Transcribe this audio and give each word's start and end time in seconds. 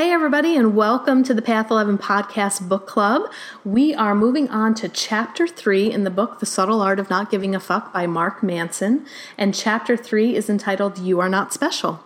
Hey, 0.00 0.12
everybody, 0.12 0.56
and 0.56 0.74
welcome 0.74 1.22
to 1.24 1.34
the 1.34 1.42
Path 1.42 1.70
11 1.70 1.98
Podcast 1.98 2.66
Book 2.66 2.86
Club. 2.86 3.30
We 3.66 3.94
are 3.94 4.14
moving 4.14 4.48
on 4.48 4.72
to 4.76 4.88
chapter 4.88 5.46
three 5.46 5.92
in 5.92 6.04
the 6.04 6.10
book, 6.10 6.40
The 6.40 6.46
Subtle 6.46 6.80
Art 6.80 6.98
of 6.98 7.10
Not 7.10 7.30
Giving 7.30 7.54
a 7.54 7.60
Fuck 7.60 7.92
by 7.92 8.06
Mark 8.06 8.42
Manson. 8.42 9.04
And 9.36 9.54
chapter 9.54 9.98
three 9.98 10.34
is 10.34 10.48
entitled 10.48 10.98
You 10.98 11.20
Are 11.20 11.28
Not 11.28 11.52
Special. 11.52 12.02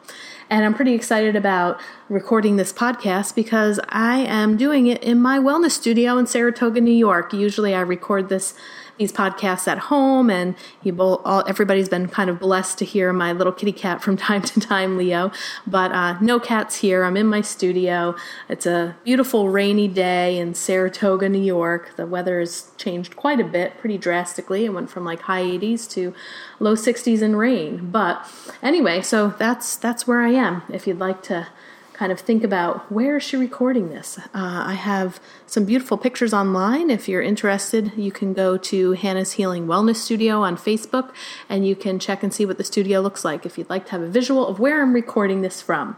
And 0.50 0.64
I'm 0.64 0.74
pretty 0.74 0.92
excited 0.92 1.36
about 1.36 1.80
recording 2.08 2.56
this 2.56 2.72
podcast 2.72 3.36
because 3.36 3.78
I 3.90 4.18
am 4.18 4.56
doing 4.56 4.88
it 4.88 5.00
in 5.04 5.22
my 5.22 5.38
wellness 5.38 5.70
studio 5.70 6.18
in 6.18 6.26
Saratoga, 6.26 6.80
New 6.80 6.90
York. 6.90 7.32
Usually 7.32 7.76
I 7.76 7.80
record 7.80 8.28
this 8.28 8.54
these 8.98 9.12
podcasts 9.12 9.66
at 9.66 9.78
home, 9.78 10.30
and 10.30 10.54
all, 10.98 11.44
everybody's 11.48 11.88
been 11.88 12.08
kind 12.08 12.30
of 12.30 12.38
blessed 12.38 12.78
to 12.78 12.84
hear 12.84 13.12
my 13.12 13.32
little 13.32 13.52
kitty 13.52 13.72
cat 13.72 14.02
from 14.02 14.16
time 14.28 14.42
to 14.42 14.60
time, 14.60 14.96
Leo. 14.96 15.32
But 15.66 15.92
uh, 15.92 16.18
no 16.20 16.38
cats 16.38 16.76
here. 16.76 17.04
I'm 17.04 17.16
in 17.16 17.26
my 17.26 17.40
studio. 17.40 18.14
It's 18.48 18.66
a 18.66 18.96
beautiful 19.04 19.48
rainy 19.48 19.88
day 19.88 20.38
in 20.38 20.54
Saratoga, 20.54 21.28
New 21.28 21.42
York. 21.42 21.96
The 21.96 22.06
weather 22.06 22.40
has 22.40 22.70
changed 22.76 23.16
quite 23.16 23.40
a 23.40 23.44
bit, 23.44 23.78
pretty 23.78 23.98
drastically. 23.98 24.64
It 24.64 24.70
went 24.70 24.90
from 24.90 25.04
like 25.04 25.20
high 25.22 25.42
80s 25.42 25.90
to 25.90 26.14
low 26.60 26.74
60s 26.74 27.22
and 27.22 27.38
rain. 27.38 27.90
But 27.90 28.30
anyway, 28.62 29.02
so 29.02 29.34
that's 29.38 29.76
that's 29.76 30.06
where 30.06 30.22
I 30.22 30.30
am. 30.30 30.62
If 30.72 30.86
you'd 30.86 30.98
like 30.98 31.22
to 31.24 31.48
kind 31.94 32.10
of 32.10 32.18
think 32.18 32.42
about 32.42 32.90
where 32.90 33.16
is 33.16 33.22
she 33.22 33.36
recording 33.36 33.88
this. 33.88 34.18
Uh, 34.18 34.64
I 34.66 34.74
have 34.74 35.20
some 35.46 35.64
beautiful 35.64 35.96
pictures 35.96 36.34
online. 36.34 36.90
If 36.90 37.08
you're 37.08 37.22
interested, 37.22 37.92
you 37.96 38.10
can 38.10 38.34
go 38.34 38.56
to 38.58 38.92
Hannah's 38.92 39.32
Healing 39.32 39.66
Wellness 39.66 39.96
Studio 39.96 40.42
on 40.42 40.56
Facebook 40.56 41.12
and 41.48 41.66
you 41.66 41.76
can 41.76 42.00
check 42.00 42.22
and 42.24 42.34
see 42.34 42.44
what 42.44 42.58
the 42.58 42.64
studio 42.64 43.00
looks 43.00 43.24
like 43.24 43.46
if 43.46 43.56
you'd 43.56 43.70
like 43.70 43.86
to 43.86 43.92
have 43.92 44.02
a 44.02 44.08
visual 44.08 44.46
of 44.46 44.58
where 44.58 44.82
I'm 44.82 44.92
recording 44.92 45.42
this 45.42 45.62
from. 45.62 45.96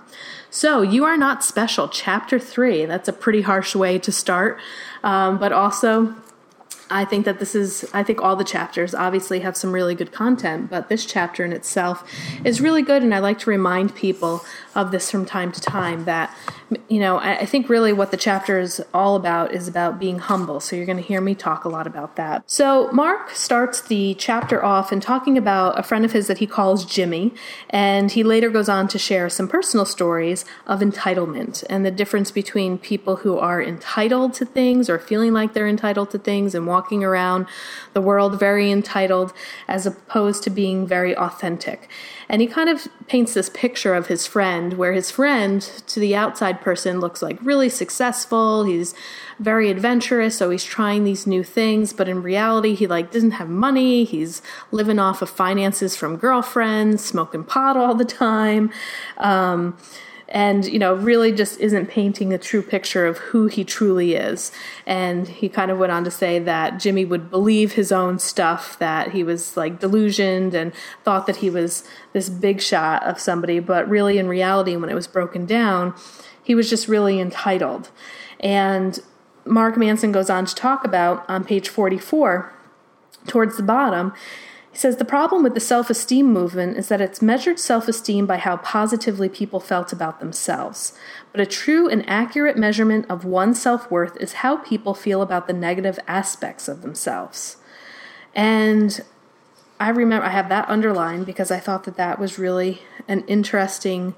So, 0.51 0.83
You 0.83 1.05
Are 1.05 1.17
Not 1.17 1.43
Special, 1.43 1.89
Chapter 1.89 2.39
3. 2.39 2.85
That's 2.85 3.09
a 3.09 3.13
pretty 3.13 3.41
harsh 3.43 3.75
way 3.75 3.99
to 3.99 4.13
start, 4.13 4.59
um, 5.03 5.39
but 5.39 5.53
also 5.53 6.15
I 6.89 7.05
think 7.05 7.25
that 7.25 7.41
this 7.41 7.55
is, 7.55 7.89
I 7.93 8.03
think 8.03 8.21
all 8.23 8.37
the 8.37 8.45
chapters 8.45 8.95
obviously 8.95 9.41
have 9.41 9.57
some 9.57 9.73
really 9.73 9.95
good 9.95 10.13
content, 10.13 10.71
but 10.71 10.89
this 10.89 11.05
chapter 11.05 11.45
in 11.45 11.53
itself 11.53 12.09
is 12.45 12.61
really 12.61 12.83
good. 12.83 13.03
And 13.03 13.13
I 13.13 13.19
like 13.19 13.41
to 13.41 13.51
remind 13.51 13.95
people 13.97 14.45
of 14.77 14.91
this 14.93 15.11
from 15.11 15.25
time 15.25 15.51
to 15.51 15.61
time 15.61 16.05
that, 16.05 16.37
you 16.89 17.01
know, 17.01 17.17
I, 17.17 17.39
I 17.39 17.47
think 17.47 17.69
really 17.69 17.93
what 17.93 18.11
the 18.11 18.17
chapter 18.17 18.61
is 18.61 18.83
all 18.93 19.17
about 19.17 19.53
is 19.53 19.67
about 19.67 19.99
being 19.99 20.19
humble. 20.19 20.61
So 20.61 20.77
you're 20.77 20.87
going 20.87 20.99
to 20.99 21.03
hear 21.03 21.21
me 21.21 21.35
talk 21.35 21.65
a 21.65 21.69
lot 21.69 21.87
about 21.87 22.17
that. 22.17 22.43
So 22.47 22.91
Mark 22.93 23.31
starts 23.31 23.81
the 23.81 24.15
chapter 24.15 24.63
off 24.65 24.93
in 24.93 25.01
talking 25.01 25.39
about 25.39 25.79
a 25.79 25.83
friend 25.83 26.05
of 26.05 26.13
his 26.13 26.27
that 26.27 26.39
he 26.39 26.47
calls 26.47 26.85
Jimmy. 26.85 27.33
And 27.71 28.13
he 28.13 28.23
later 28.23 28.51
goes 28.51 28.69
on 28.69 28.87
to 28.89 28.99
share 28.99 29.29
some 29.31 29.49
personal 29.49 29.87
stories 29.87 30.45
of 30.67 30.81
entitlement 30.81 31.65
and 31.71 31.87
the 31.87 31.91
difference 31.91 32.31
between 32.31 32.77
people 32.77 33.17
who 33.17 33.39
are 33.39 33.63
entitled 33.63 34.35
to 34.35 34.45
things 34.45 34.91
or 34.91 34.99
feeling 34.99 35.33
like 35.33 35.55
they're 35.55 35.67
entitled 35.67 36.11
to 36.11 36.19
things 36.19 36.55
and 36.55 36.67
walking 36.67 37.03
around 37.03 37.47
the 37.95 38.01
world 38.03 38.39
very 38.39 38.71
entitled 38.71 39.33
as 39.67 39.87
opposed 39.87 40.43
to 40.43 40.51
being 40.51 40.87
very 40.87 41.17
authentic. 41.17 41.89
And 42.29 42.43
he 42.43 42.49
kind 42.49 42.69
of 42.69 42.89
paints 43.07 43.35
this 43.35 43.49
picture 43.49 43.95
of 43.95 44.09
his 44.09 44.27
friend 44.27 44.66
where 44.75 44.93
his 44.93 45.11
friend, 45.11 45.61
to 45.87 46.01
the 46.01 46.15
outside 46.15 46.61
person, 46.61 47.01
looks 47.01 47.23
like 47.23 47.39
really 47.43 47.69
successful. 47.69 48.65
He's 48.65 48.95
very 49.39 49.71
adventurous, 49.71 50.37
so 50.37 50.51
he's 50.51 50.65
trying 50.65 51.05
these 51.05 51.27
new 51.27 51.45
things, 51.45 51.93
but 51.93 52.09
in 52.09 52.23
reality, 52.23 52.75
he 52.75 52.87
like 52.87 53.11
doesn't 53.11 53.33
have 53.33 53.49
money. 53.49 54.05
He's 54.05 54.43
living 54.71 54.99
off 54.99 55.23
of 55.23 55.31
finances 55.31 55.97
from 55.97 56.17
girlfriends, 56.17 57.05
smoking 57.05 57.45
pot 57.45 57.77
all 57.77 57.95
the 57.95 58.05
time. 58.05 58.71
Um, 59.19 59.77
and 60.29 60.65
you 60.65 60.79
know 60.79 60.95
really 60.95 61.33
just 61.33 61.61
isn't 61.61 61.87
painting 61.87 62.33
a 62.33 62.39
true 62.39 62.63
picture 62.63 63.07
of 63.07 63.19
who 63.19 63.47
he 63.47 63.65
truly 63.65 64.15
is. 64.15 64.53
And 64.87 65.29
he 65.29 65.49
kind 65.49 65.71
of 65.71 65.79
went 65.79 65.93
on 65.93 66.05
to 66.05 66.11
say 66.11 66.39
that 66.41 66.81
jimmy 66.81 67.05
would 67.05 67.31
believe 67.31 67.73
his 67.73 67.93
own 67.93 68.19
stuff 68.19 68.79
that 68.79 69.13
he 69.13 69.23
was 69.23 69.57
like 69.57 69.81
delusioned 69.81 70.55
and 70.55 70.73
thought 71.05 71.27
that 71.27 71.37
he 71.37 71.51
was 71.51 71.85
this 72.13 72.29
big 72.29 72.61
shot 72.61 73.03
of 73.05 73.21
somebody. 73.21 73.61
But 73.61 73.89
really 73.89 74.19
in 74.19 74.29
reality 74.29 74.77
when 74.77 74.91
it 74.91 74.95
was 74.95 75.07
broken 75.07 75.47
down 75.47 75.95
he 76.43 76.55
was 76.55 76.71
just 76.71 76.87
really 76.87 77.19
entitled. 77.19 77.91
And 78.39 79.01
mark 79.45 79.77
manson 79.77 80.13
goes 80.13 80.31
on 80.31 80.47
to 80.47 80.55
talk 80.55 80.85
about 80.85 81.29
on 81.29 81.45
page 81.45 81.69
44 81.69 82.53
towards 83.27 83.57
the 83.57 83.63
bottom 83.63 84.13
he 84.77 84.81
says 84.81 84.99
the 84.99 85.07
problem 85.07 85.43
with 85.43 85.55
the 85.55 85.61
self 85.61 85.89
esteem 85.89 86.31
movement 86.31 86.77
is 86.77 86.89
that 86.89 87.01
it's 87.01 87.23
measured 87.23 87.59
self 87.59 87.89
esteem 87.89 88.27
by 88.27 88.37
how 88.37 88.59
positively 88.59 89.27
people 89.27 89.59
felt 89.59 89.91
about 89.91 90.21
themselves. 90.21 90.93
But 91.33 91.41
a 91.41 91.47
true 91.47 91.89
and 91.89 92.07
accurate 92.07 92.59
measurement 92.59 93.07
of 93.09 93.25
one's 93.25 93.59
self 93.59 93.91
worth 93.91 94.19
is 94.19 94.35
how 94.35 94.59
people 94.59 94.93
feel 94.93 95.23
about 95.23 95.47
the 95.47 95.55
negative 95.55 95.99
aspects 96.07 96.69
of 96.69 96.83
themselves. 96.83 97.57
And 98.35 99.01
I 99.81 99.89
remember 99.89 100.27
I 100.27 100.33
have 100.33 100.51
that 100.51 100.69
underlined 100.69 101.25
because 101.25 101.51
I 101.51 101.59
thought 101.59 101.85
that 101.85 101.97
that 101.97 102.19
was 102.19 102.39
really 102.39 102.83
an 103.09 103.25
interesting 103.27 104.15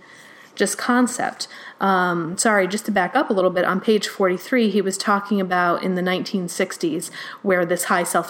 just 0.58 0.76
concept. 0.76 1.46
Um, 1.80 2.36
sorry, 2.36 2.66
just 2.66 2.84
to 2.86 2.90
back 2.90 3.14
up 3.14 3.30
a 3.30 3.32
little 3.32 3.50
bit, 3.50 3.64
on 3.64 3.80
page 3.80 4.08
43, 4.08 4.68
he 4.68 4.82
was 4.82 4.98
talking 4.98 5.40
about 5.40 5.84
in 5.84 5.94
the 5.94 6.02
1960s 6.02 7.10
where 7.42 7.64
this 7.64 7.84
high 7.84 8.02
self 8.02 8.28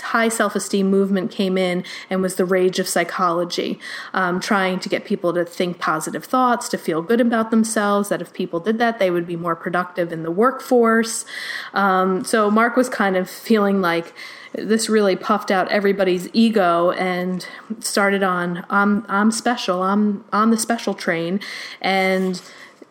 high 0.00 0.28
self 0.28 0.54
esteem 0.54 0.90
movement 0.90 1.30
came 1.30 1.56
in 1.56 1.82
and 2.10 2.20
was 2.20 2.36
the 2.36 2.44
rage 2.44 2.78
of 2.78 2.86
psychology, 2.86 3.80
um, 4.12 4.38
trying 4.38 4.78
to 4.80 4.88
get 4.88 5.06
people 5.06 5.32
to 5.32 5.44
think 5.44 5.78
positive 5.78 6.24
thoughts, 6.24 6.68
to 6.68 6.78
feel 6.78 7.00
good 7.00 7.20
about 7.20 7.50
themselves. 7.50 8.10
That 8.10 8.20
if 8.20 8.32
people 8.34 8.60
did 8.60 8.78
that, 8.78 8.98
they 8.98 9.10
would 9.10 9.26
be 9.26 9.36
more 9.36 9.56
productive 9.56 10.12
in 10.12 10.22
the 10.22 10.30
workforce. 10.30 11.24
Um, 11.72 12.24
so 12.24 12.50
Mark 12.50 12.76
was 12.76 12.90
kind 12.90 13.16
of 13.16 13.30
feeling 13.30 13.80
like 13.80 14.14
this 14.56 14.88
really 14.88 15.16
puffed 15.16 15.50
out 15.50 15.68
everybody's 15.68 16.28
ego 16.32 16.92
and 16.92 17.46
started 17.80 18.22
on 18.22 18.64
I'm 18.70 19.04
I'm 19.08 19.30
special. 19.30 19.82
I'm 19.82 20.24
on 20.32 20.50
the 20.50 20.58
special 20.58 20.94
train 20.94 21.40
and 21.80 22.40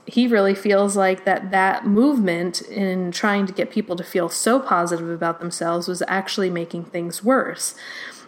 he 0.06 0.28
really 0.28 0.54
feels 0.54 0.98
like 0.98 1.24
that 1.24 1.52
that 1.52 1.88
movement 1.88 2.62
in 2.64 3.12
trying 3.12 3.46
to 3.46 3.54
get 3.54 3.72
people 3.72 3.96
to 3.96 4.04
feel 4.04 4.28
so 4.28 4.60
positive 4.60 5.10
about 5.10 5.40
themselves 5.40 5.88
was 5.88 6.04
actually 6.08 6.50
making 6.50 6.86
things 6.86 7.24
worse. 7.24 7.76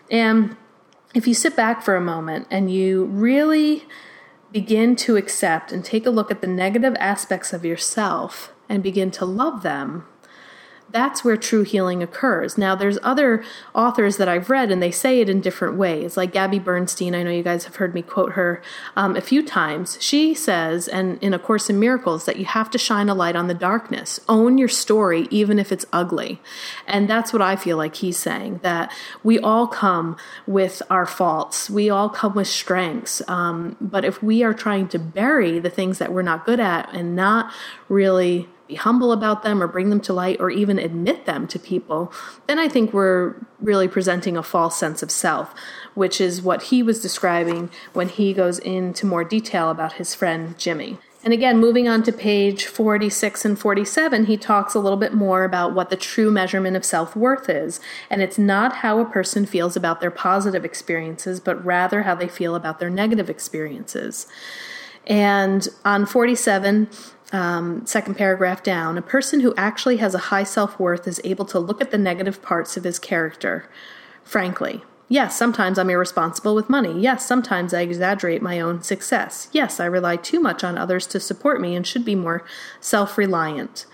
And 0.10 0.56
if 1.14 1.28
you 1.28 1.34
sit 1.34 1.56
back 1.56 1.82
for 1.82 1.96
a 1.96 2.02
moment 2.02 2.48
and 2.50 2.72
you 2.72 3.06
really 3.06 3.86
begin 4.52 4.96
to 4.96 5.18
accept 5.18 5.72
and 5.74 5.84
take 5.84 6.06
a 6.06 6.10
look 6.10 6.32
at 6.32 6.40
the 6.40 6.48
negative 6.48 6.96
aspects 7.00 7.52
of 7.52 7.66
yourself 7.66 8.54
and 8.70 8.82
begin 8.82 9.12
to 9.12 9.26
love 9.26 9.62
them, 9.62 10.06
that's 10.92 11.24
where 11.24 11.36
true 11.36 11.64
healing 11.64 12.02
occurs. 12.02 12.58
Now, 12.58 12.76
there's 12.76 12.98
other 13.04 13.44
authors 13.74 14.18
that 14.18 14.30
I've 14.30 14.50
read, 14.50 14.72
and 14.72 14.82
they 14.82 14.92
say 14.92 15.20
it 15.20 15.30
in 15.30 15.42
different 15.42 15.76
ways. 15.78 16.16
Like 16.16 16.32
Gabby 16.32 16.60
Bernstein, 16.60 17.16
I 17.16 17.24
know 17.24 17.32
you 17.32 17.44
guys 17.44 17.66
have 17.66 17.76
heard 17.76 17.94
me 17.94 18.02
quote 18.02 18.34
her 18.34 18.62
um, 18.96 19.16
a 19.16 19.22
few 19.22 19.44
times. 19.44 19.98
She 20.00 20.34
says, 20.34 20.88
and 20.88 21.22
in 21.22 21.34
A 21.34 21.40
Course 21.40 21.70
in 21.70 21.80
Miracles, 21.80 22.26
that 22.26 22.38
you 22.38 22.46
have 22.46 22.70
to 22.72 22.78
shine 22.78 23.10
a 23.10 23.16
light 23.16 23.36
on 23.36 23.48
the 23.48 23.54
darkness. 23.54 24.20
Own 24.30 24.58
your 24.58 24.70
story, 24.70 25.28
even 25.32 25.60
if 25.60 25.72
it's 25.72 25.86
ugly. 25.92 26.42
And 26.88 27.10
that's 27.10 27.34
what 27.34 27.42
I 27.42 27.56
feel 27.56 27.78
like 27.78 27.96
he's 27.96 28.18
saying 28.18 28.60
that 28.64 28.92
we 29.24 29.40
all 29.40 29.68
come 29.68 30.16
with 30.48 30.82
our 30.90 31.06
faults, 31.06 31.70
we 31.70 31.90
all 31.90 32.10
come 32.10 32.36
with 32.36 32.48
strengths. 32.48 33.22
Um, 33.28 33.76
but 33.82 34.06
if 34.06 34.24
we 34.24 34.44
are 34.44 34.54
trying 34.54 34.88
to 34.90 35.00
bury 35.00 35.60
the 35.60 35.70
things 35.70 35.98
that 35.98 36.14
we're 36.14 36.22
not 36.22 36.46
good 36.46 36.60
at 36.60 36.94
and 36.94 37.16
not 37.16 37.52
really 37.90 38.48
be 38.68 38.76
humble 38.76 39.12
about 39.12 39.44
them 39.44 39.62
or 39.62 39.68
bring 39.68 39.90
them 39.90 40.02
to 40.02 40.14
light 40.14 40.40
or 40.40 40.50
even 40.50 40.80
admit 40.80 41.26
them 41.26 41.48
to 41.48 41.60
people, 41.60 42.12
then 42.48 42.60
I 42.60 42.68
think 42.68 42.94
we're 42.94 43.36
really 43.60 43.88
presenting 43.88 44.36
a 44.38 44.44
false 44.44 44.78
sense 44.78 45.04
of 45.04 45.12
self, 45.12 45.54
which 45.94 46.20
is 46.20 46.42
what 46.42 46.64
he 46.64 46.82
was 46.82 47.02
describing 47.02 47.70
when 47.94 48.10
he 48.10 48.34
goes 48.34 48.60
into 48.60 49.06
more 49.06 49.24
detail 49.24 49.70
about 49.70 49.94
his 49.94 50.16
friend 50.16 50.58
Jimmy. 50.58 50.98
And 51.26 51.34
again, 51.34 51.58
moving 51.58 51.88
on 51.88 52.04
to 52.04 52.14
page 52.14 52.68
46 52.68 53.46
and 53.46 53.58
47, 53.58 54.26
he 54.26 54.38
talks 54.38 54.76
a 54.76 54.80
little 54.80 54.98
bit 54.98 55.12
more 55.12 55.44
about 55.44 55.74
what 55.74 55.90
the 55.90 55.96
true 55.96 56.30
measurement 56.30 56.78
of 56.78 56.86
self 56.86 57.16
worth 57.16 57.50
is. 57.50 57.80
And 58.12 58.22
it's 58.22 58.38
not 58.38 58.78
how 58.78 59.00
a 59.00 59.06
person 59.06 59.48
feels 59.48 59.76
about 59.76 60.02
their 60.02 60.12
positive 60.12 60.64
experiences, 60.64 61.40
but 61.40 61.66
rather 61.66 62.04
how 62.04 62.14
they 62.14 62.28
feel 62.28 62.54
about 62.54 62.78
their 62.78 62.92
negative 62.92 63.28
experiences. 63.28 64.28
And 65.08 65.68
on 65.84 66.06
47, 66.06 66.90
um, 67.36 67.86
second 67.86 68.16
paragraph 68.16 68.64
down, 68.64 68.98
a 68.98 69.02
person 69.02 69.42
who 69.42 69.54
actually 69.58 69.98
has 69.98 70.16
a 70.16 70.30
high 70.30 70.46
self 70.46 70.80
worth 70.80 71.06
is 71.08 71.20
able 71.26 71.46
to 71.46 71.60
look 71.60 71.82
at 71.82 71.92
the 71.92 71.98
negative 71.98 72.42
parts 72.42 72.78
of 72.78 72.86
his 72.86 72.98
character. 72.98 73.70
Frankly, 74.24 74.84
yes, 75.10 75.38
sometimes 75.38 75.78
I'm 75.78 75.90
irresponsible 75.90 76.56
with 76.56 76.70
money. 76.70 76.98
Yes, 77.00 77.26
sometimes 77.26 77.74
I 77.74 77.82
exaggerate 77.82 78.42
my 78.42 78.62
own 78.62 78.82
success. 78.82 79.50
Yes, 79.52 79.82
I 79.82 79.86
rely 79.86 80.16
too 80.16 80.40
much 80.40 80.64
on 80.64 80.78
others 80.78 81.06
to 81.08 81.20
support 81.20 81.60
me 81.60 81.76
and 81.76 81.86
should 81.86 82.06
be 82.06 82.16
more 82.16 82.46
self 82.80 83.18
reliant. 83.18 83.86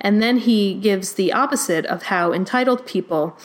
And 0.00 0.22
then 0.22 0.36
he 0.36 0.74
gives 0.74 1.14
the 1.14 1.32
opposite 1.32 1.86
of 1.86 2.04
how 2.04 2.34
entitled 2.34 2.86
people 2.86 3.38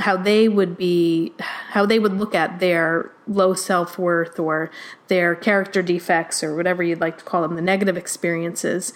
how 0.00 0.16
they 0.16 0.48
would 0.48 0.76
be 0.76 1.32
how 1.38 1.86
they 1.86 1.98
would 1.98 2.14
look 2.14 2.34
at 2.34 2.58
their 2.60 3.10
low 3.26 3.54
self-worth 3.54 4.38
or 4.38 4.70
their 5.08 5.34
character 5.34 5.82
defects 5.82 6.42
or 6.42 6.56
whatever 6.56 6.82
you'd 6.82 7.00
like 7.00 7.18
to 7.18 7.24
call 7.24 7.42
them 7.42 7.54
the 7.54 7.62
negative 7.62 7.96
experiences 7.96 8.92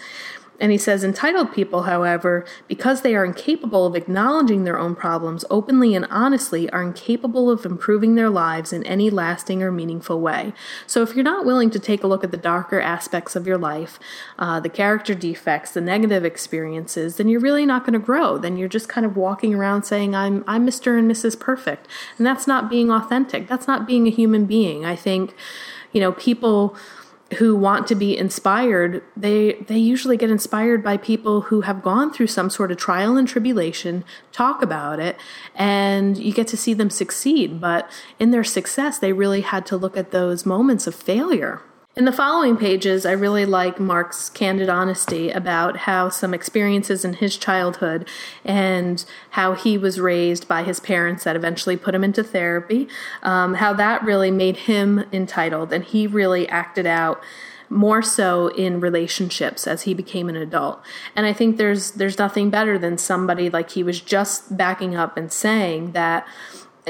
and 0.60 0.70
he 0.70 0.78
says 0.78 1.02
entitled 1.02 1.52
people, 1.52 1.82
however, 1.82 2.44
because 2.68 3.02
they 3.02 3.14
are 3.14 3.24
incapable 3.24 3.86
of 3.86 3.96
acknowledging 3.96 4.64
their 4.64 4.78
own 4.78 4.94
problems 4.94 5.44
openly 5.50 5.94
and 5.94 6.06
honestly, 6.10 6.70
are 6.70 6.82
incapable 6.82 7.50
of 7.50 7.66
improving 7.66 8.14
their 8.14 8.30
lives 8.30 8.72
in 8.72 8.84
any 8.84 9.10
lasting 9.10 9.62
or 9.62 9.72
meaningful 9.72 10.20
way. 10.20 10.52
So 10.86 11.02
if 11.02 11.14
you're 11.14 11.24
not 11.24 11.44
willing 11.44 11.70
to 11.70 11.78
take 11.78 12.04
a 12.04 12.06
look 12.06 12.22
at 12.22 12.30
the 12.30 12.36
darker 12.36 12.80
aspects 12.80 13.34
of 13.34 13.46
your 13.46 13.58
life, 13.58 13.98
uh, 14.38 14.60
the 14.60 14.68
character 14.68 15.14
defects, 15.14 15.72
the 15.72 15.80
negative 15.80 16.24
experiences, 16.24 17.16
then 17.16 17.28
you're 17.28 17.40
really 17.40 17.66
not 17.66 17.82
going 17.84 17.94
to 17.94 17.98
grow. 17.98 18.38
Then 18.38 18.56
you're 18.56 18.68
just 18.68 18.88
kind 18.88 19.04
of 19.04 19.16
walking 19.16 19.54
around 19.54 19.82
saying, 19.82 20.14
I'm, 20.14 20.44
I'm 20.46 20.66
Mr. 20.66 20.96
and 20.98 21.10
Mrs. 21.10 21.38
Perfect. 21.38 21.88
And 22.16 22.26
that's 22.26 22.46
not 22.46 22.70
being 22.70 22.90
authentic. 22.90 23.48
That's 23.48 23.66
not 23.66 23.86
being 23.86 24.06
a 24.06 24.10
human 24.10 24.46
being. 24.46 24.84
I 24.84 24.94
think, 24.94 25.34
you 25.92 26.00
know, 26.00 26.12
people 26.12 26.76
who 27.34 27.54
want 27.56 27.86
to 27.88 27.94
be 27.94 28.16
inspired, 28.16 29.02
they 29.16 29.54
they 29.68 29.78
usually 29.78 30.16
get 30.16 30.30
inspired 30.30 30.82
by 30.82 30.96
people 30.96 31.42
who 31.42 31.62
have 31.62 31.82
gone 31.82 32.12
through 32.12 32.28
some 32.28 32.50
sort 32.50 32.70
of 32.70 32.78
trial 32.78 33.16
and 33.16 33.28
tribulation, 33.28 34.04
talk 34.32 34.62
about 34.62 34.98
it, 35.00 35.16
and 35.54 36.16
you 36.16 36.32
get 36.32 36.46
to 36.48 36.56
see 36.56 36.74
them 36.74 36.90
succeed. 36.90 37.60
But 37.60 37.90
in 38.18 38.30
their 38.30 38.44
success, 38.44 38.98
they 38.98 39.12
really 39.12 39.42
had 39.42 39.66
to 39.66 39.76
look 39.76 39.96
at 39.96 40.10
those 40.10 40.46
moments 40.46 40.86
of 40.86 40.94
failure 40.94 41.62
in 41.96 42.06
the 42.06 42.12
following 42.12 42.56
pages, 42.56 43.06
I 43.06 43.12
really 43.12 43.46
like 43.46 43.78
Mark's 43.78 44.28
candid 44.28 44.68
honesty 44.68 45.30
about 45.30 45.76
how 45.78 46.08
some 46.08 46.34
experiences 46.34 47.04
in 47.04 47.14
his 47.14 47.36
childhood 47.36 48.08
and 48.44 49.04
how 49.30 49.54
he 49.54 49.78
was 49.78 50.00
raised 50.00 50.48
by 50.48 50.64
his 50.64 50.80
parents 50.80 51.22
that 51.22 51.36
eventually 51.36 51.76
put 51.76 51.94
him 51.94 52.02
into 52.02 52.24
therapy, 52.24 52.88
um, 53.22 53.54
how 53.54 53.72
that 53.74 54.02
really 54.02 54.32
made 54.32 54.56
him 54.56 55.04
entitled, 55.12 55.72
and 55.72 55.84
he 55.84 56.08
really 56.08 56.48
acted 56.48 56.86
out 56.86 57.22
more 57.70 58.02
so 58.02 58.48
in 58.48 58.80
relationships 58.80 59.66
as 59.66 59.82
he 59.82 59.94
became 59.94 60.28
an 60.28 60.36
adult. 60.36 60.82
And 61.14 61.26
I 61.26 61.32
think 61.32 61.58
there's 61.58 61.92
there's 61.92 62.18
nothing 62.18 62.50
better 62.50 62.76
than 62.76 62.98
somebody 62.98 63.48
like 63.48 63.70
he 63.70 63.84
was 63.84 64.00
just 64.00 64.56
backing 64.56 64.96
up 64.96 65.16
and 65.16 65.32
saying 65.32 65.92
that 65.92 66.26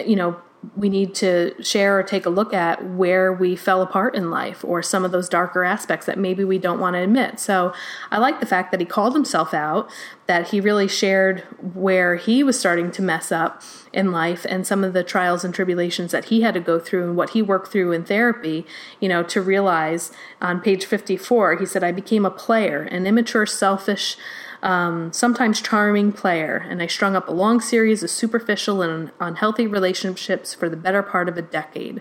you 0.05 0.17
know 0.17 0.41
we 0.77 0.89
need 0.89 1.15
to 1.17 1.55
share 1.63 1.99
or 1.99 2.03
take 2.03 2.27
a 2.27 2.31
look 2.31 2.53
at 2.53 2.85
where 2.85 3.33
we 3.33 3.57
fell 3.57 3.83
apart 3.83 4.15
in 4.15 4.31
life 4.31 4.65
or 4.65 4.83
some 4.83 5.05
of 5.05 5.13
those 5.13 5.29
darker 5.29 5.65
aspects 5.65 6.07
that 6.07 6.19
maybe 6.19 6.45
we 6.45 6.59
don't 6.59 6.81
want 6.81 6.95
to 6.95 7.01
admit. 7.01 7.41
So 7.41 7.73
I 8.11 8.19
like 8.19 8.41
the 8.41 8.47
fact 8.47 8.71
that 8.71 8.81
he 8.81 8.87
called 8.87 9.15
himself 9.15 9.55
out, 9.55 9.91
that 10.27 10.49
he 10.49 10.61
really 10.61 10.89
shared 10.89 11.41
where 11.75 12.17
he 12.17 12.43
was 12.43 12.59
starting 12.59 12.91
to 12.93 13.03
mess 13.03 13.31
up 13.31 13.63
in 13.93 14.13
life 14.13 14.47
and 14.49 14.67
some 14.67 14.85
of 14.85 14.93
the 14.93 15.05
trials 15.05 15.45
and 15.45 15.55
tribulations 15.55 16.13
that 16.13 16.27
he 16.27 16.43
had 16.43 16.55
to 16.55 16.61
go 16.61 16.79
through 16.79 17.05
and 17.05 17.17
what 17.17 17.31
he 17.31 17.43
worked 17.43 17.71
through 17.71 17.93
in 17.93 18.05
therapy, 18.05 18.67
you 19.01 19.09
know, 19.09 19.23
to 19.23 19.41
realize 19.41 20.13
on 20.41 20.61
page 20.61 20.85
54, 20.85 21.57
he 21.57 21.67
said, 21.67 21.85
I 21.85 21.93
became 21.93 22.25
a 22.25 22.31
player, 22.31 22.83
an 22.83 23.07
immature, 23.07 23.47
selfish, 23.47 24.17
um, 24.65 25.13
sometimes 25.13 25.61
charming 25.61 26.11
player, 26.11 26.67
and 26.69 26.83
I 26.83 26.89
strung 26.89 27.15
up 27.15 27.29
a 27.29 27.33
long 27.33 27.61
series 27.61 28.03
of 28.03 28.11
superficial 28.11 28.83
and 28.83 29.13
unhealthy 29.21 29.67
relationships 29.67 30.55
for 30.55 30.69
the 30.69 30.77
better 30.77 31.03
part 31.03 31.29
of 31.29 31.37
a 31.37 31.43
decade. 31.43 32.01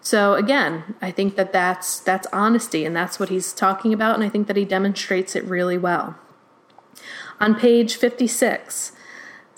So 0.00 0.34
again, 0.34 0.96
I 1.00 1.12
think 1.12 1.36
that 1.36 1.52
that's 1.52 2.00
that's 2.00 2.26
honesty, 2.32 2.84
and 2.84 2.96
that's 2.96 3.20
what 3.20 3.28
he's 3.28 3.52
talking 3.52 3.92
about, 3.92 4.16
and 4.16 4.24
I 4.24 4.28
think 4.28 4.48
that 4.48 4.56
he 4.56 4.64
demonstrates 4.64 5.36
it 5.36 5.44
really 5.44 5.78
well. 5.78 6.16
On 7.38 7.54
page 7.54 7.94
fifty-six, 7.94 8.92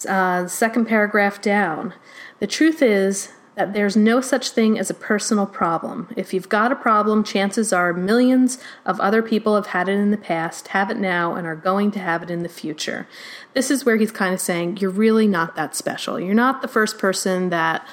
uh, 0.08 0.46
second 0.46 0.87
paragraph 0.87 1.40
down, 1.40 1.94
the 2.40 2.46
truth 2.46 2.82
is 2.82 3.30
that 3.54 3.72
there's 3.72 3.96
no 3.96 4.20
such 4.20 4.50
thing 4.50 4.78
as 4.78 4.90
a 4.90 4.94
personal 4.94 5.46
problem. 5.46 6.08
If 6.16 6.34
you've 6.34 6.48
got 6.48 6.72
a 6.72 6.76
problem, 6.76 7.22
chances 7.22 7.72
are 7.72 7.92
millions 7.92 8.58
of 8.84 9.00
other 9.00 9.22
people 9.22 9.54
have 9.54 9.68
had 9.68 9.88
it 9.88 9.92
in 9.92 10.10
the 10.10 10.16
past, 10.16 10.68
have 10.68 10.90
it 10.90 10.96
now, 10.96 11.34
and 11.34 11.46
are 11.46 11.54
going 11.54 11.90
to 11.92 12.00
have 12.00 12.22
it 12.22 12.30
in 12.30 12.42
the 12.42 12.48
future. 12.48 13.06
This 13.52 13.70
is 13.70 13.84
where 13.84 13.96
he's 13.96 14.12
kind 14.12 14.34
of 14.34 14.40
saying, 14.40 14.78
You're 14.78 14.90
really 14.90 15.28
not 15.28 15.54
that 15.56 15.76
special. 15.76 16.18
You're 16.18 16.34
not 16.34 16.62
the 16.62 16.68
first 16.68 16.98
person 16.98 17.50
that 17.50 17.86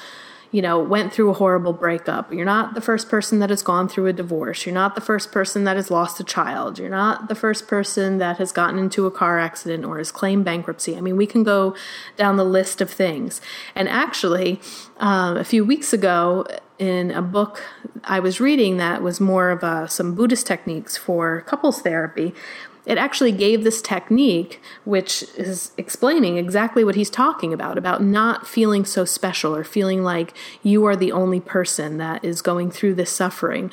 you 0.51 0.61
know, 0.61 0.79
went 0.79 1.13
through 1.13 1.29
a 1.29 1.33
horrible 1.33 1.71
breakup. 1.71 2.33
You're 2.33 2.45
not 2.45 2.73
the 2.73 2.81
first 2.81 3.09
person 3.09 3.39
that 3.39 3.49
has 3.49 3.63
gone 3.63 3.87
through 3.87 4.07
a 4.07 4.13
divorce. 4.13 4.65
You're 4.65 4.75
not 4.75 4.95
the 4.95 5.01
first 5.01 5.31
person 5.31 5.63
that 5.63 5.77
has 5.77 5.89
lost 5.89 6.19
a 6.19 6.25
child. 6.25 6.77
You're 6.77 6.89
not 6.89 7.29
the 7.29 7.35
first 7.35 7.67
person 7.67 8.17
that 8.17 8.37
has 8.37 8.51
gotten 8.51 8.77
into 8.77 9.05
a 9.05 9.11
car 9.11 9.39
accident 9.39 9.85
or 9.85 9.97
has 9.97 10.11
claimed 10.11 10.43
bankruptcy. 10.43 10.97
I 10.97 11.01
mean, 11.01 11.15
we 11.15 11.25
can 11.25 11.43
go 11.43 11.73
down 12.17 12.35
the 12.35 12.43
list 12.43 12.81
of 12.81 12.89
things. 12.89 13.39
And 13.75 13.87
actually, 13.87 14.59
um, 14.97 15.37
a 15.37 15.45
few 15.45 15.63
weeks 15.63 15.93
ago, 15.93 16.45
in 16.77 17.11
a 17.11 17.21
book 17.21 17.63
I 18.03 18.19
was 18.19 18.41
reading 18.41 18.77
that 18.77 19.03
was 19.03 19.19
more 19.19 19.51
of 19.51 19.61
a, 19.61 19.87
some 19.87 20.15
Buddhist 20.15 20.47
techniques 20.47 20.97
for 20.97 21.41
couples 21.41 21.81
therapy, 21.81 22.33
it 22.85 22.97
actually 22.97 23.31
gave 23.31 23.63
this 23.63 23.81
technique, 23.81 24.59
which 24.85 25.23
is 25.37 25.71
explaining 25.77 26.37
exactly 26.37 26.83
what 26.83 26.95
he's 26.95 27.09
talking 27.09 27.53
about 27.53 27.77
about 27.77 28.01
not 28.01 28.47
feeling 28.47 28.85
so 28.85 29.05
special 29.05 29.55
or 29.55 29.63
feeling 29.63 30.03
like 30.03 30.33
you 30.63 30.85
are 30.85 30.95
the 30.95 31.11
only 31.11 31.39
person 31.39 31.97
that 31.97 32.23
is 32.25 32.41
going 32.41 32.71
through 32.71 32.95
this 32.95 33.11
suffering. 33.11 33.71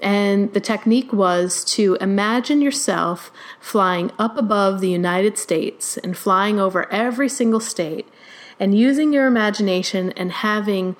And 0.00 0.52
the 0.52 0.60
technique 0.60 1.12
was 1.12 1.64
to 1.66 1.96
imagine 2.00 2.60
yourself 2.60 3.30
flying 3.60 4.10
up 4.18 4.36
above 4.36 4.80
the 4.80 4.90
United 4.90 5.38
States 5.38 5.96
and 5.98 6.16
flying 6.16 6.60
over 6.60 6.90
every 6.92 7.28
single 7.28 7.60
state 7.60 8.06
and 8.58 8.76
using 8.76 9.12
your 9.12 9.26
imagination 9.26 10.12
and 10.12 10.32
having 10.32 10.96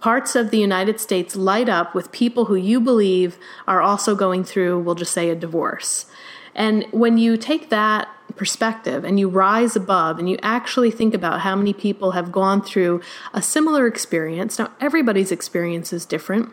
parts 0.00 0.36
of 0.36 0.50
the 0.50 0.58
United 0.58 1.00
States 1.00 1.34
light 1.34 1.68
up 1.68 1.94
with 1.94 2.12
people 2.12 2.46
who 2.46 2.54
you 2.54 2.80
believe 2.80 3.38
are 3.66 3.80
also 3.80 4.14
going 4.14 4.44
through, 4.44 4.78
we'll 4.80 4.94
just 4.94 5.12
say, 5.12 5.30
a 5.30 5.34
divorce. 5.34 6.06
And 6.54 6.86
when 6.90 7.18
you 7.18 7.36
take 7.36 7.70
that 7.70 8.08
perspective 8.36 9.04
and 9.04 9.18
you 9.18 9.28
rise 9.28 9.74
above 9.74 10.18
and 10.18 10.28
you 10.28 10.38
actually 10.42 10.90
think 10.90 11.14
about 11.14 11.40
how 11.40 11.56
many 11.56 11.72
people 11.72 12.12
have 12.12 12.30
gone 12.30 12.62
through 12.62 13.00
a 13.32 13.42
similar 13.42 13.86
experience, 13.86 14.58
now 14.58 14.72
everybody's 14.80 15.32
experience 15.32 15.92
is 15.92 16.06
different. 16.06 16.50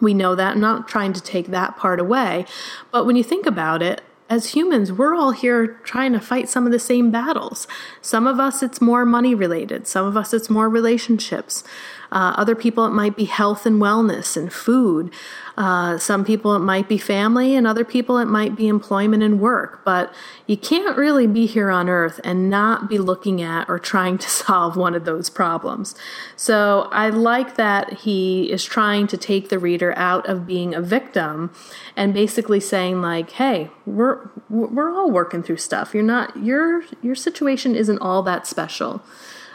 We 0.00 0.14
know 0.14 0.34
that. 0.34 0.54
I'm 0.54 0.60
not 0.60 0.88
trying 0.88 1.12
to 1.12 1.20
take 1.20 1.48
that 1.48 1.76
part 1.76 2.00
away. 2.00 2.46
But 2.90 3.04
when 3.04 3.16
you 3.16 3.24
think 3.24 3.46
about 3.46 3.82
it, 3.82 4.00
as 4.30 4.54
humans, 4.54 4.92
we're 4.92 5.14
all 5.14 5.32
here 5.32 5.66
trying 5.82 6.12
to 6.12 6.20
fight 6.20 6.48
some 6.48 6.64
of 6.64 6.70
the 6.70 6.78
same 6.78 7.10
battles. 7.10 7.66
Some 8.00 8.28
of 8.28 8.38
us, 8.38 8.62
it's 8.62 8.80
more 8.80 9.04
money 9.04 9.34
related. 9.34 9.88
Some 9.88 10.06
of 10.06 10.16
us, 10.16 10.32
it's 10.32 10.48
more 10.48 10.68
relationships. 10.68 11.64
Uh, 12.12 12.34
other 12.36 12.54
people, 12.54 12.84
it 12.86 12.90
might 12.90 13.16
be 13.16 13.24
health 13.24 13.66
and 13.66 13.80
wellness 13.80 14.36
and 14.36 14.52
food. 14.52 15.12
Uh, 15.56 15.98
some 15.98 16.24
people, 16.24 16.54
it 16.54 16.60
might 16.60 16.88
be 16.88 16.98
family, 16.98 17.54
and 17.54 17.66
other 17.66 17.84
people, 17.84 18.18
it 18.18 18.26
might 18.26 18.56
be 18.56 18.66
employment 18.66 19.22
and 19.22 19.40
work. 19.40 19.84
But 19.84 20.12
you 20.46 20.56
can't 20.56 20.96
really 20.96 21.26
be 21.26 21.46
here 21.46 21.70
on 21.70 21.88
earth 21.88 22.20
and 22.24 22.48
not 22.48 22.88
be 22.88 22.98
looking 22.98 23.42
at 23.42 23.68
or 23.68 23.78
trying 23.78 24.18
to 24.18 24.30
solve 24.40 24.76
one 24.76 24.94
of 24.94 25.04
those 25.04 25.30
problems. 25.30 25.94
So 26.34 26.88
I 26.92 27.10
like 27.10 27.56
that 27.56 27.92
he 27.92 28.50
is 28.50 28.64
trying 28.64 29.06
to 29.08 29.16
take 29.16 29.48
the 29.48 29.58
reader 29.58 29.96
out 29.96 30.28
of 30.28 30.46
being 30.46 30.74
a 30.74 30.80
victim 30.80 31.52
and 31.96 32.14
basically 32.14 32.60
saying, 32.60 33.00
like, 33.00 33.30
hey, 33.32 33.70
we're, 33.86 34.30
we're 34.48 34.90
all 34.90 35.10
working 35.10 35.42
through 35.42 35.58
stuff. 35.58 35.94
You're 35.94 36.02
not, 36.02 36.36
your, 36.42 36.82
your 37.02 37.14
situation 37.14 37.76
isn't 37.76 37.98
all 37.98 38.22
that 38.22 38.46
special. 38.46 39.02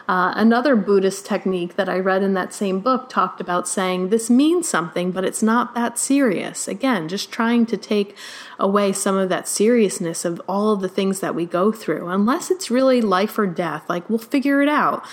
Uh, 0.07 0.33
another 0.35 0.75
Buddhist 0.75 1.25
technique 1.25 1.75
that 1.77 1.89
I 1.89 1.97
read 1.99 2.21
in 2.21 2.35
that 2.35 2.53
same 2.53 2.79
book 2.79 3.09
talked 3.09 3.41
about 3.41 3.67
saying 3.67 4.09
this 4.09 4.29
means 4.29 4.67
something, 4.69 5.11
but 5.11 5.23
it's 5.23 5.41
not 5.41 5.73
that 5.73 5.97
serious. 5.97 6.67
Again, 6.67 7.07
just 7.07 7.31
trying 7.31 7.65
to 7.67 7.77
take 7.77 8.15
away 8.59 8.93
some 8.93 9.17
of 9.17 9.29
that 9.29 9.47
seriousness 9.47 10.23
of 10.23 10.39
all 10.47 10.71
of 10.71 10.81
the 10.81 10.89
things 10.89 11.21
that 11.21 11.33
we 11.33 11.45
go 11.45 11.71
through, 11.71 12.07
unless 12.09 12.51
it's 12.51 12.69
really 12.69 13.01
life 13.01 13.37
or 13.39 13.47
death. 13.47 13.89
Like, 13.89 14.07
we'll 14.07 14.19
figure 14.19 14.61
it 14.61 14.69
out 14.69 15.03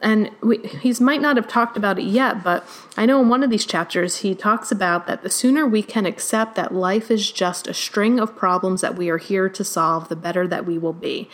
and 0.00 0.30
we, 0.42 0.58
he 0.58 0.94
might 1.00 1.20
not 1.20 1.36
have 1.36 1.48
talked 1.48 1.76
about 1.76 1.98
it 1.98 2.04
yet, 2.04 2.44
but 2.44 2.64
I 2.96 3.04
know 3.04 3.20
in 3.20 3.28
one 3.28 3.42
of 3.42 3.50
these 3.50 3.66
chapters 3.66 4.18
he 4.18 4.34
talks 4.34 4.70
about 4.70 5.06
that 5.08 5.22
the 5.22 5.30
sooner 5.30 5.66
we 5.66 5.82
can 5.82 6.06
accept 6.06 6.54
that 6.54 6.72
life 6.72 7.10
is 7.10 7.32
just 7.32 7.66
a 7.66 7.74
string 7.74 8.20
of 8.20 8.36
problems 8.36 8.80
that 8.80 8.96
we 8.96 9.08
are 9.08 9.18
here 9.18 9.48
to 9.48 9.64
solve, 9.64 10.08
the 10.08 10.16
better 10.16 10.46
that 10.46 10.66
we 10.66 10.78
will 10.78 10.92
be. 10.92 11.28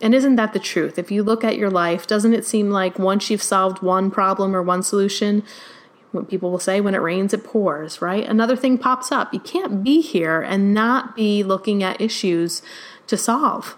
And 0.00 0.14
isn't 0.14 0.36
that 0.36 0.54
the 0.54 0.58
truth? 0.58 0.98
If 0.98 1.10
you 1.10 1.22
look 1.22 1.44
at 1.44 1.58
your 1.58 1.70
life, 1.70 2.06
doesn't 2.06 2.32
it 2.32 2.46
seem 2.46 2.70
like 2.70 2.98
once 2.98 3.28
you've 3.28 3.42
solved 3.42 3.82
one 3.82 4.10
problem 4.10 4.56
or 4.56 4.62
one 4.62 4.82
solution, 4.82 5.42
people 6.28 6.50
will 6.50 6.58
say 6.58 6.80
when 6.80 6.94
it 6.94 7.02
rains 7.02 7.34
it 7.34 7.44
pours 7.44 8.00
right 8.00 8.26
another 8.26 8.56
thing 8.56 8.78
pops 8.78 9.12
up 9.12 9.34
you 9.34 9.40
can't 9.40 9.84
be 9.84 10.00
here 10.00 10.40
and 10.40 10.72
not 10.72 11.14
be 11.14 11.42
looking 11.42 11.82
at 11.82 12.00
issues 12.00 12.62
to 13.06 13.18
solve 13.18 13.76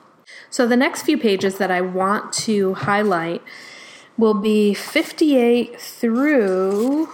so 0.49 0.65
the 0.65 0.77
next 0.77 1.03
few 1.03 1.19
pages 1.19 1.59
that 1.59 1.69
i 1.69 1.81
want 1.81 2.33
to 2.33 2.75
highlight 2.75 3.43
will 4.19 4.35
be 4.35 4.75
58 4.75 5.81
through 5.81 7.09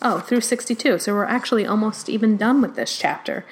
oh 0.00 0.20
through 0.20 0.40
62 0.40 0.98
so 0.98 1.12
we're 1.12 1.24
actually 1.24 1.66
almost 1.66 2.08
even 2.08 2.36
done 2.36 2.62
with 2.62 2.76
this 2.76 2.96
chapter 2.96 3.44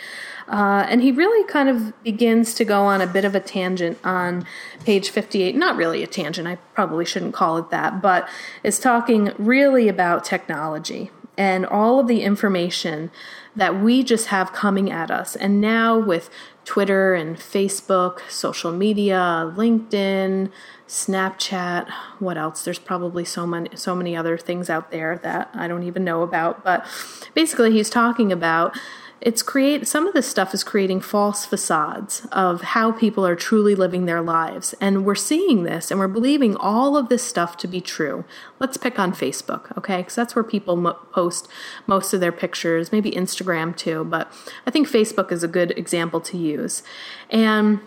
Uh, 0.49 0.87
and 0.89 1.03
he 1.03 1.13
really 1.13 1.47
kind 1.47 1.69
of 1.69 1.93
begins 2.03 2.55
to 2.55 2.65
go 2.65 2.85
on 2.85 3.03
a 3.03 3.07
bit 3.07 3.25
of 3.25 3.35
a 3.35 3.41
tangent 3.41 3.99
on 4.03 4.47
page 4.85 5.11
58. 5.11 5.55
Not 5.55 5.77
really 5.77 6.03
a 6.03 6.07
tangent, 6.07 6.49
I 6.49 6.57
probably 6.75 7.05
shouldn't 7.05 7.35
call 7.35 7.59
it 7.59 7.71
that, 7.71 8.01
but 8.01 8.27
is 8.65 8.79
talking 8.79 9.33
really 9.37 9.89
about 9.89 10.25
technology 10.25 11.11
and 11.37 11.67
all 11.67 12.01
of 12.01 12.09
the 12.09 12.23
information 12.23 13.11
that 13.55 13.79
we 13.81 14.03
just 14.03 14.27
have 14.29 14.53
coming 14.53 14.91
at 14.91 15.11
us. 15.11 15.37
And 15.37 15.61
now 15.61 15.99
with 15.99 16.31
Twitter 16.65 17.15
and 17.15 17.37
Facebook, 17.37 18.21
social 18.29 18.73
media, 18.73 19.53
LinkedIn, 19.57 20.51
Snapchat, 20.89 21.91
what 22.19 22.39
else? 22.39 22.65
There's 22.65 22.79
probably 22.79 23.25
so 23.25 23.47
many 23.47 23.69
so 23.77 23.95
many 23.95 24.17
other 24.17 24.39
things 24.39 24.71
out 24.71 24.91
there 24.91 25.19
that 25.19 25.51
I 25.55 25.69
don't 25.69 25.83
even 25.83 26.03
know 26.03 26.23
about, 26.23 26.65
but 26.65 26.87
basically 27.35 27.73
he's 27.73 27.91
talking 27.91 28.33
about 28.33 28.75
it's 29.21 29.43
create 29.43 29.87
some 29.87 30.07
of 30.07 30.15
this 30.15 30.29
stuff 30.29 30.55
is 30.55 30.63
creating 30.63 31.01
false 31.01 31.45
facades 31.45 32.27
of 32.31 32.63
how 32.63 32.93
people 32.93 33.27
are 33.27 33.35
truly 33.35 33.75
living 33.75 34.07
their 34.07 34.23
lives 34.23 34.75
and 34.81 35.05
we're 35.05 35.17
seeing 35.17 35.65
this 35.65 35.91
and 35.91 35.99
we're 35.99 36.07
believing 36.09 36.57
all 36.57 36.97
of 36.97 37.09
this 37.09 37.25
stuff 37.25 37.57
to 37.57 37.67
be 37.67 37.81
true. 37.81 38.25
Let's 38.59 38.77
pick 38.77 38.99
on 38.99 39.13
facebook 39.13 39.77
okay? 39.77 39.99
Because 39.99 40.15
that's 40.15 40.35
where 40.35 40.45
people 40.45 40.77
mo- 40.77 40.99
post 41.13 41.49
most 41.87 42.15
of 42.15 42.21
their 42.21 42.33
pictures 42.33 42.93
maybe 42.93 43.11
instagram 43.11 43.77
too 43.77 44.05
but 44.05 44.33
i 44.67 44.71
think 44.71 44.89
facebook 44.89 45.33
is 45.33 45.43
a 45.43 45.49
good 45.49 45.73
example 45.73 46.21
to 46.23 46.39
use. 46.39 46.83
And 47.29 47.81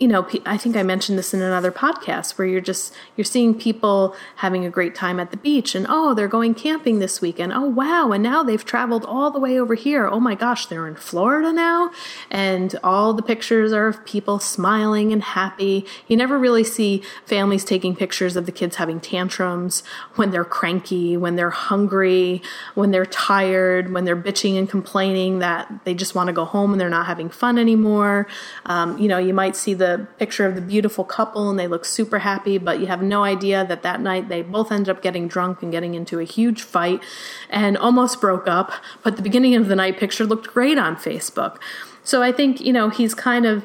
you 0.00 0.08
know, 0.08 0.26
I 0.46 0.56
think 0.56 0.76
I 0.76 0.82
mentioned 0.82 1.18
this 1.18 1.34
in 1.34 1.42
another 1.42 1.70
podcast 1.70 2.38
where 2.38 2.48
you're 2.48 2.62
just 2.62 2.94
you're 3.16 3.24
seeing 3.26 3.54
people 3.54 4.16
having 4.36 4.64
a 4.64 4.70
great 4.70 4.94
time 4.94 5.20
at 5.20 5.30
the 5.30 5.36
beach 5.36 5.74
and 5.74 5.84
oh, 5.90 6.14
they're 6.14 6.26
going 6.26 6.54
camping 6.54 7.00
this 7.00 7.20
weekend. 7.20 7.52
Oh, 7.52 7.66
wow, 7.68 8.10
and 8.10 8.22
now 8.22 8.42
they've 8.42 8.64
traveled 8.64 9.04
all 9.04 9.30
the 9.30 9.38
way 9.38 9.60
over 9.60 9.74
here. 9.74 10.08
Oh 10.08 10.18
my 10.18 10.34
gosh, 10.34 10.64
they're 10.64 10.88
in 10.88 10.94
Florida 10.96 11.52
now, 11.52 11.90
and 12.30 12.74
all 12.82 13.12
the 13.12 13.22
pictures 13.22 13.74
are 13.74 13.88
of 13.88 14.02
people 14.06 14.38
smiling 14.38 15.12
and 15.12 15.22
happy. 15.22 15.84
You 16.08 16.16
never 16.16 16.38
really 16.38 16.64
see 16.64 17.02
families 17.26 17.62
taking 17.62 17.94
pictures 17.94 18.36
of 18.36 18.46
the 18.46 18.52
kids 18.52 18.76
having 18.76 19.00
tantrums 19.00 19.82
when 20.14 20.30
they're 20.30 20.46
cranky, 20.46 21.18
when 21.18 21.36
they're 21.36 21.50
hungry, 21.50 22.40
when 22.74 22.90
they're 22.90 23.04
tired, 23.04 23.92
when 23.92 24.06
they're 24.06 24.16
bitching 24.16 24.58
and 24.58 24.66
complaining 24.66 25.40
that 25.40 25.84
they 25.84 25.92
just 25.92 26.14
want 26.14 26.28
to 26.28 26.32
go 26.32 26.46
home 26.46 26.72
and 26.72 26.80
they're 26.80 26.88
not 26.88 27.04
having 27.04 27.28
fun 27.28 27.58
anymore. 27.58 28.26
Um, 28.64 28.96
you 28.96 29.06
know, 29.06 29.18
you 29.18 29.34
might 29.34 29.56
see 29.56 29.74
the 29.74 29.89
picture 29.98 30.46
of 30.46 30.54
the 30.54 30.60
beautiful 30.60 31.04
couple 31.04 31.50
and 31.50 31.58
they 31.58 31.66
look 31.66 31.84
super 31.84 32.20
happy, 32.20 32.58
but 32.58 32.80
you 32.80 32.86
have 32.86 33.02
no 33.02 33.24
idea 33.24 33.64
that 33.66 33.82
that 33.82 34.00
night 34.00 34.28
they 34.28 34.42
both 34.42 34.72
ended 34.72 34.88
up 34.88 35.02
getting 35.02 35.28
drunk 35.28 35.62
and 35.62 35.70
getting 35.72 35.94
into 35.94 36.18
a 36.18 36.24
huge 36.24 36.62
fight 36.62 37.02
and 37.48 37.76
almost 37.76 38.20
broke 38.20 38.48
up. 38.48 38.72
But 39.02 39.16
the 39.16 39.22
beginning 39.22 39.54
of 39.54 39.68
the 39.68 39.76
night 39.76 39.98
picture 39.98 40.24
looked 40.24 40.48
great 40.48 40.78
on 40.78 40.96
Facebook. 40.96 41.58
So 42.04 42.22
I 42.22 42.32
think, 42.32 42.60
you 42.60 42.72
know, 42.72 42.88
he's 42.88 43.14
kind 43.14 43.46
of 43.46 43.64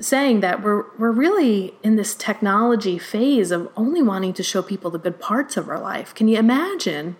saying 0.00 0.40
that 0.40 0.62
we're 0.62 0.84
we're 0.98 1.12
really 1.12 1.74
in 1.82 1.96
this 1.96 2.14
technology 2.14 2.98
phase 2.98 3.50
of 3.50 3.70
only 3.76 4.02
wanting 4.02 4.32
to 4.34 4.42
show 4.42 4.62
people 4.62 4.90
the 4.90 4.98
good 4.98 5.20
parts 5.20 5.56
of 5.56 5.68
our 5.68 5.80
life. 5.80 6.14
Can 6.14 6.26
you 6.28 6.38
imagine 6.38 7.16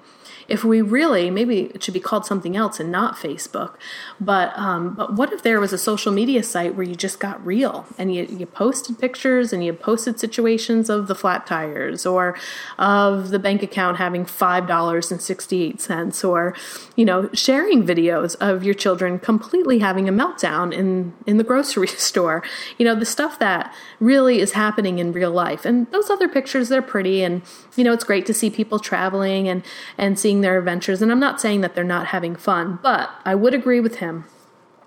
if 0.48 0.64
we 0.64 0.82
really 0.82 1.30
maybe 1.30 1.62
it 1.74 1.82
should 1.82 1.94
be 1.94 2.00
called 2.00 2.26
something 2.26 2.56
else 2.56 2.80
and 2.80 2.90
not 2.90 3.16
Facebook, 3.16 3.74
but 4.20 4.56
um, 4.58 4.94
but 4.94 5.14
what 5.14 5.32
if 5.32 5.42
there 5.42 5.60
was 5.60 5.72
a 5.72 5.78
social 5.78 6.12
media 6.12 6.42
site 6.42 6.74
where 6.74 6.86
you 6.86 6.94
just 6.94 7.20
got 7.20 7.44
real 7.44 7.86
and 7.98 8.14
you, 8.14 8.24
you 8.24 8.46
posted 8.46 8.98
pictures 8.98 9.52
and 9.52 9.64
you 9.64 9.72
posted 9.72 10.20
situations 10.20 10.88
of 10.88 11.06
the 11.06 11.14
flat 11.14 11.46
tires 11.46 12.06
or 12.06 12.36
of 12.78 13.30
the 13.30 13.38
bank 13.38 13.62
account 13.62 13.96
having 13.96 14.24
five 14.24 14.66
dollars 14.66 15.10
and 15.10 15.20
sixty 15.20 15.62
eight 15.62 15.80
cents 15.80 16.22
or 16.22 16.54
you 16.96 17.04
know 17.04 17.28
sharing 17.32 17.84
videos 17.84 18.36
of 18.40 18.64
your 18.64 18.74
children 18.74 19.18
completely 19.18 19.78
having 19.78 20.08
a 20.08 20.12
meltdown 20.12 20.72
in 20.72 21.12
in 21.26 21.36
the 21.38 21.44
grocery 21.44 21.86
store. 22.08 22.42
You 22.78 22.84
know 22.84 22.94
the 22.94 23.06
stuff 23.06 23.38
that 23.38 23.74
really 24.00 24.40
is 24.40 24.52
happening 24.52 24.98
in 24.98 25.12
real 25.12 25.30
life. 25.30 25.64
And 25.64 25.90
those 25.90 26.10
other 26.10 26.28
pictures 26.28 26.68
they're 26.68 26.82
pretty 26.82 27.22
and 27.22 27.42
you 27.76 27.84
know 27.84 27.92
it's 27.92 28.04
great 28.04 28.26
to 28.26 28.34
see 28.34 28.50
people 28.50 28.78
traveling 28.78 29.48
and 29.48 29.62
and 29.98 30.18
seeing 30.18 30.33
their 30.40 30.58
adventures 30.58 31.02
and 31.02 31.10
i'm 31.10 31.20
not 31.20 31.40
saying 31.40 31.60
that 31.60 31.74
they're 31.74 31.84
not 31.84 32.06
having 32.08 32.34
fun 32.34 32.78
but 32.82 33.10
i 33.24 33.34
would 33.34 33.54
agree 33.54 33.80
with 33.80 33.96
him 33.96 34.24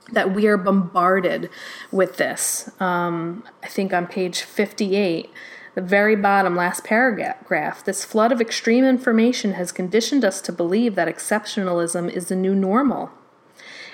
that 0.10 0.34
we 0.34 0.48
are 0.48 0.56
bombarded 0.56 1.50
with 1.92 2.18
this. 2.18 2.70
Um, 2.80 3.44
i 3.63 3.68
think 3.68 3.94
on 3.94 4.08
page 4.08 4.42
58 4.42 5.30
the 5.75 5.82
very 5.82 6.16
bottom 6.16 6.56
last 6.56 6.84
paragraph 6.84 7.84
this 7.84 8.04
flood 8.04 8.32
of 8.32 8.42
extreme 8.42 8.84
information 8.84 9.54
has 9.54 9.72
conditioned 9.72 10.25
us 10.25 10.42
to 10.42 10.51
believe 10.51 10.96
that 10.96 11.08
exceptionalism 11.08 12.10
is 12.10 12.30
the 12.30 12.36
new 12.36 12.56
normal. 12.56 13.12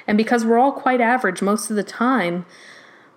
And 0.07 0.17
because 0.17 0.45
we're 0.45 0.59
all 0.59 0.71
quite 0.71 1.01
average 1.01 1.41
most 1.41 1.69
of 1.69 1.75
the 1.75 1.83
time 1.83 2.45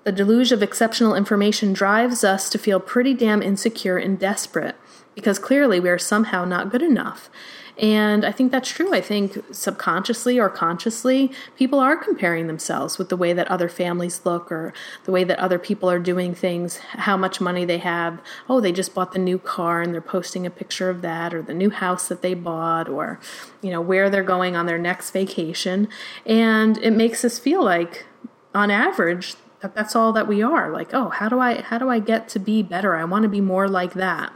the 0.06 0.12
deluge 0.12 0.52
of 0.52 0.62
exceptional 0.62 1.16
information 1.16 1.72
drives 1.72 2.22
us 2.22 2.48
to 2.48 2.58
feel 2.58 2.78
pretty 2.78 3.12
damn 3.12 3.42
insecure 3.42 3.98
and 3.98 4.20
desperate 4.20 4.76
because 5.16 5.36
clearly 5.36 5.80
we 5.80 5.88
are 5.88 5.98
somehow 5.98 6.44
not 6.44 6.70
good 6.70 6.80
enough. 6.80 7.28
And 7.76 8.24
I 8.24 8.30
think 8.30 8.52
that's 8.52 8.70
true. 8.70 8.94
I 8.94 9.00
think 9.00 9.42
subconsciously 9.50 10.38
or 10.38 10.48
consciously, 10.48 11.32
people 11.56 11.80
are 11.80 11.96
comparing 11.96 12.46
themselves 12.46 12.98
with 12.98 13.08
the 13.08 13.16
way 13.16 13.32
that 13.32 13.50
other 13.50 13.68
families 13.68 14.24
look 14.24 14.52
or 14.52 14.72
the 15.06 15.10
way 15.10 15.24
that 15.24 15.40
other 15.40 15.58
people 15.58 15.90
are 15.90 15.98
doing 15.98 16.36
things, 16.36 16.76
how 16.76 17.16
much 17.16 17.40
money 17.40 17.64
they 17.64 17.78
have. 17.78 18.22
Oh, 18.48 18.60
they 18.60 18.70
just 18.70 18.94
bought 18.94 19.10
the 19.10 19.18
new 19.18 19.40
car 19.40 19.82
and 19.82 19.92
they're 19.92 20.00
posting 20.00 20.46
a 20.46 20.50
picture 20.50 20.88
of 20.88 21.02
that, 21.02 21.34
or 21.34 21.42
the 21.42 21.52
new 21.52 21.70
house 21.70 22.06
that 22.06 22.22
they 22.22 22.34
bought, 22.34 22.88
or, 22.88 23.18
you 23.60 23.72
know, 23.72 23.80
where 23.80 24.08
they're 24.08 24.22
going 24.22 24.54
on 24.54 24.66
their 24.66 24.78
next 24.78 25.10
vacation. 25.10 25.88
And 26.24 26.78
it 26.78 26.92
makes 26.92 27.24
us 27.24 27.40
feel 27.40 27.64
like, 27.64 28.06
on 28.54 28.70
average, 28.70 29.34
that 29.60 29.74
that's 29.74 29.96
all 29.96 30.12
that 30.12 30.28
we 30.28 30.42
are. 30.42 30.70
Like, 30.70 30.92
oh, 30.92 31.08
how 31.08 31.28
do 31.28 31.40
I 31.40 31.62
how 31.62 31.78
do 31.78 31.88
I 31.88 31.98
get 31.98 32.28
to 32.30 32.38
be 32.38 32.62
better? 32.62 32.96
I 32.96 33.04
want 33.04 33.22
to 33.24 33.28
be 33.28 33.40
more 33.40 33.68
like 33.68 33.94
that. 33.94 34.32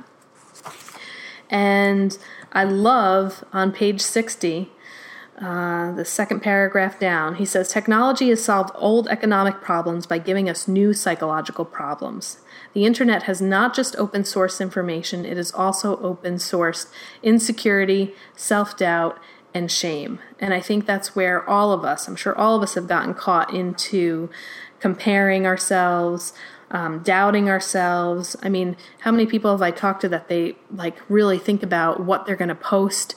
And 1.49 2.17
I 2.53 2.65
love 2.65 3.45
on 3.53 3.73
page 3.73 4.00
60, 4.00 4.71
uh, 5.41 5.93
the 5.93 6.05
second 6.05 6.41
paragraph 6.41 6.99
down, 6.99 7.37
he 7.37 7.47
says 7.47 7.69
Technology 7.69 8.29
has 8.29 8.45
solved 8.45 8.71
old 8.75 9.09
economic 9.09 9.62
problems 9.62 10.07
by 10.07 10.19
giving 10.19 10.50
us 10.50 10.69
new 10.69 10.93
psychological 10.93 11.65
problems. 11.65 12.41
The 12.75 12.85
internet 12.85 13.23
has 13.23 13.41
not 13.41 13.75
just 13.75 13.97
open 13.97 14.25
source 14.25 14.61
information, 14.61 15.25
it 15.25 15.39
has 15.39 15.50
also 15.50 15.97
open 16.03 16.35
sourced 16.35 16.91
insecurity, 17.23 18.15
self 18.37 18.77
doubt, 18.77 19.19
and 19.55 19.73
shame. 19.73 20.19
And 20.39 20.53
I 20.53 20.61
think 20.61 20.85
that's 20.85 21.17
where 21.17 21.49
all 21.49 21.73
of 21.73 21.85
us, 21.85 22.07
I'm 22.07 22.17
sure 22.17 22.37
all 22.37 22.57
of 22.57 22.62
us 22.62 22.75
have 22.75 22.87
gotten 22.87 23.15
caught 23.15 23.53
into 23.55 24.29
comparing 24.80 25.46
ourselves, 25.46 26.32
um, 26.70 27.00
doubting 27.00 27.49
ourselves. 27.49 28.37
I 28.42 28.49
mean, 28.49 28.76
how 29.00 29.10
many 29.10 29.26
people 29.26 29.50
have 29.50 29.62
I 29.62 29.70
talked 29.70 30.00
to 30.02 30.08
that 30.10 30.28
they 30.28 30.56
like 30.75 30.96
really 31.08 31.38
think 31.38 31.62
about 31.62 32.00
what 32.00 32.26
they're 32.26 32.37
going 32.37 32.49
to 32.49 32.54
post 32.54 33.14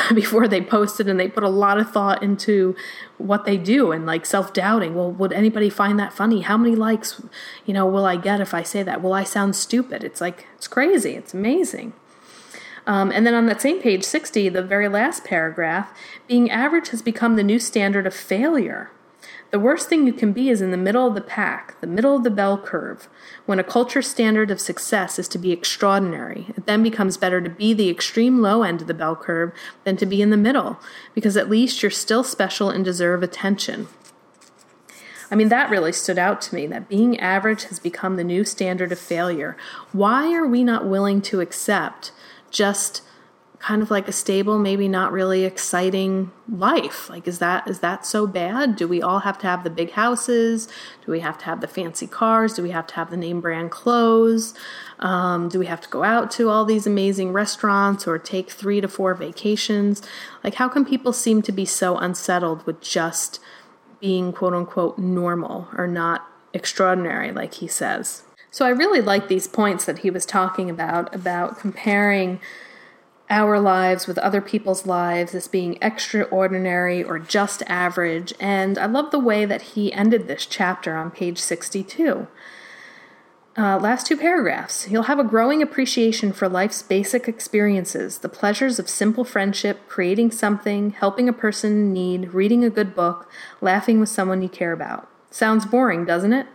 before 0.14 0.48
they 0.48 0.60
post 0.60 1.00
it 1.00 1.08
and 1.08 1.18
they 1.18 1.28
put 1.28 1.42
a 1.42 1.48
lot 1.48 1.78
of 1.78 1.90
thought 1.90 2.22
into 2.22 2.74
what 3.18 3.44
they 3.44 3.56
do 3.56 3.92
and 3.92 4.06
like 4.06 4.24
self-doubting. 4.24 4.94
Well 4.94 5.12
would 5.12 5.32
anybody 5.32 5.68
find 5.68 5.98
that 5.98 6.12
funny? 6.12 6.40
How 6.40 6.56
many 6.56 6.74
likes 6.74 7.20
you 7.66 7.74
know 7.74 7.86
will 7.86 8.06
i 8.06 8.16
get 8.16 8.40
if 8.40 8.54
i 8.54 8.62
say 8.62 8.82
that? 8.82 9.02
Will 9.02 9.12
i 9.12 9.24
sound 9.24 9.54
stupid. 9.54 10.02
It's 10.02 10.20
like 10.20 10.46
it's 10.56 10.68
crazy. 10.68 11.12
It's 11.12 11.34
amazing. 11.34 11.92
Um, 12.86 13.12
and 13.12 13.26
then 13.26 13.34
on 13.34 13.46
that 13.46 13.60
same 13.60 13.80
page 13.80 14.02
60 14.02 14.48
the 14.48 14.62
very 14.62 14.88
last 14.88 15.24
paragraph 15.24 15.96
being 16.26 16.50
average 16.50 16.88
has 16.88 17.02
become 17.02 17.36
the 17.36 17.44
new 17.44 17.58
standard 17.58 18.06
of 18.06 18.14
failure 18.14 18.90
the 19.52 19.60
worst 19.60 19.90
thing 19.90 20.06
you 20.06 20.14
can 20.14 20.32
be 20.32 20.48
is 20.48 20.62
in 20.62 20.70
the 20.70 20.78
middle 20.78 21.06
of 21.06 21.14
the 21.14 21.20
pack, 21.20 21.78
the 21.82 21.86
middle 21.86 22.16
of 22.16 22.24
the 22.24 22.30
bell 22.30 22.56
curve. 22.56 23.06
When 23.44 23.58
a 23.58 23.64
culture 23.64 24.00
standard 24.00 24.50
of 24.50 24.58
success 24.58 25.18
is 25.18 25.28
to 25.28 25.38
be 25.38 25.52
extraordinary, 25.52 26.46
it 26.56 26.64
then 26.64 26.82
becomes 26.82 27.18
better 27.18 27.38
to 27.38 27.50
be 27.50 27.74
the 27.74 27.90
extreme 27.90 28.40
low 28.40 28.62
end 28.62 28.80
of 28.80 28.86
the 28.86 28.94
bell 28.94 29.14
curve 29.14 29.52
than 29.84 29.98
to 29.98 30.06
be 30.06 30.22
in 30.22 30.30
the 30.30 30.38
middle, 30.38 30.80
because 31.14 31.36
at 31.36 31.50
least 31.50 31.82
you're 31.82 31.90
still 31.90 32.24
special 32.24 32.70
and 32.70 32.82
deserve 32.82 33.22
attention. 33.22 33.88
I 35.30 35.34
mean, 35.34 35.50
that 35.50 35.68
really 35.68 35.92
stood 35.92 36.18
out 36.18 36.40
to 36.42 36.54
me 36.54 36.66
that 36.68 36.88
being 36.88 37.20
average 37.20 37.64
has 37.64 37.78
become 37.78 38.16
the 38.16 38.24
new 38.24 38.44
standard 38.44 38.90
of 38.90 38.98
failure. 38.98 39.58
Why 39.92 40.32
are 40.32 40.46
we 40.46 40.64
not 40.64 40.86
willing 40.86 41.20
to 41.22 41.42
accept 41.42 42.12
just 42.50 43.02
kind 43.62 43.80
of 43.80 43.92
like 43.92 44.08
a 44.08 44.12
stable 44.12 44.58
maybe 44.58 44.88
not 44.88 45.12
really 45.12 45.44
exciting 45.44 46.32
life. 46.48 47.08
Like 47.08 47.28
is 47.28 47.38
that 47.38 47.68
is 47.68 47.78
that 47.78 48.04
so 48.04 48.26
bad? 48.26 48.74
Do 48.74 48.88
we 48.88 49.00
all 49.00 49.20
have 49.20 49.38
to 49.38 49.46
have 49.46 49.62
the 49.62 49.70
big 49.70 49.92
houses? 49.92 50.66
Do 51.06 51.12
we 51.12 51.20
have 51.20 51.38
to 51.38 51.44
have 51.44 51.60
the 51.60 51.68
fancy 51.68 52.08
cars? 52.08 52.54
Do 52.54 52.62
we 52.62 52.70
have 52.70 52.88
to 52.88 52.94
have 52.96 53.10
the 53.10 53.16
name 53.16 53.40
brand 53.40 53.70
clothes? 53.70 54.52
Um, 54.98 55.48
do 55.48 55.60
we 55.60 55.66
have 55.66 55.80
to 55.80 55.88
go 55.88 56.02
out 56.02 56.32
to 56.32 56.48
all 56.48 56.64
these 56.64 56.88
amazing 56.88 57.32
restaurants 57.32 58.06
or 58.06 58.18
take 58.18 58.50
three 58.50 58.80
to 58.80 58.88
four 58.88 59.14
vacations? 59.14 60.02
Like 60.42 60.54
how 60.54 60.68
can 60.68 60.84
people 60.84 61.12
seem 61.12 61.40
to 61.42 61.52
be 61.52 61.64
so 61.64 61.96
unsettled 61.96 62.66
with 62.66 62.80
just 62.80 63.38
being 64.00 64.32
quote 64.32 64.54
unquote 64.54 64.98
normal 64.98 65.68
or 65.76 65.86
not 65.86 66.26
extraordinary 66.52 67.30
like 67.30 67.54
he 67.54 67.68
says? 67.68 68.24
So 68.50 68.66
i 68.66 68.70
really 68.70 69.00
like 69.00 69.28
these 69.28 69.46
points 69.46 69.84
that 69.84 70.00
he 70.00 70.10
was 70.10 70.26
talking 70.26 70.68
about 70.68 71.14
about 71.14 71.60
comparing 71.60 72.40
our 73.30 73.58
lives 73.58 74.06
with 74.06 74.18
other 74.18 74.40
people's 74.40 74.86
lives 74.86 75.34
as 75.34 75.48
being 75.48 75.78
extraordinary 75.80 77.02
or 77.02 77.18
just 77.18 77.62
average. 77.66 78.34
And 78.38 78.78
I 78.78 78.86
love 78.86 79.10
the 79.10 79.18
way 79.18 79.44
that 79.44 79.62
he 79.62 79.92
ended 79.92 80.28
this 80.28 80.46
chapter 80.46 80.96
on 80.96 81.10
page 81.10 81.38
62. 81.38 82.28
Uh, 83.56 83.78
last 83.78 84.06
two 84.06 84.16
paragraphs. 84.16 84.88
You'll 84.88 85.02
have 85.04 85.18
a 85.18 85.24
growing 85.24 85.62
appreciation 85.62 86.32
for 86.32 86.48
life's 86.48 86.82
basic 86.82 87.28
experiences 87.28 88.18
the 88.18 88.28
pleasures 88.28 88.78
of 88.78 88.88
simple 88.88 89.24
friendship, 89.24 89.86
creating 89.88 90.30
something, 90.30 90.90
helping 90.92 91.28
a 91.28 91.34
person 91.34 91.72
in 91.72 91.92
need, 91.92 92.32
reading 92.32 92.64
a 92.64 92.70
good 92.70 92.94
book, 92.94 93.30
laughing 93.60 94.00
with 94.00 94.08
someone 94.08 94.40
you 94.40 94.48
care 94.48 94.72
about. 94.72 95.06
Sounds 95.30 95.66
boring, 95.66 96.06
doesn't 96.06 96.32
it? 96.32 96.46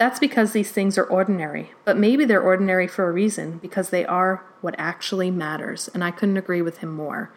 That's 0.00 0.18
because 0.18 0.52
these 0.52 0.72
things 0.72 0.96
are 0.96 1.04
ordinary, 1.04 1.72
but 1.84 1.98
maybe 1.98 2.24
they're 2.24 2.40
ordinary 2.40 2.88
for 2.88 3.06
a 3.06 3.12
reason, 3.12 3.58
because 3.58 3.90
they 3.90 4.06
are 4.06 4.42
what 4.62 4.74
actually 4.78 5.30
matters. 5.30 5.90
And 5.92 6.02
I 6.02 6.10
couldn't 6.10 6.38
agree 6.38 6.62
with 6.62 6.78
him 6.78 6.90
more. 6.90 7.30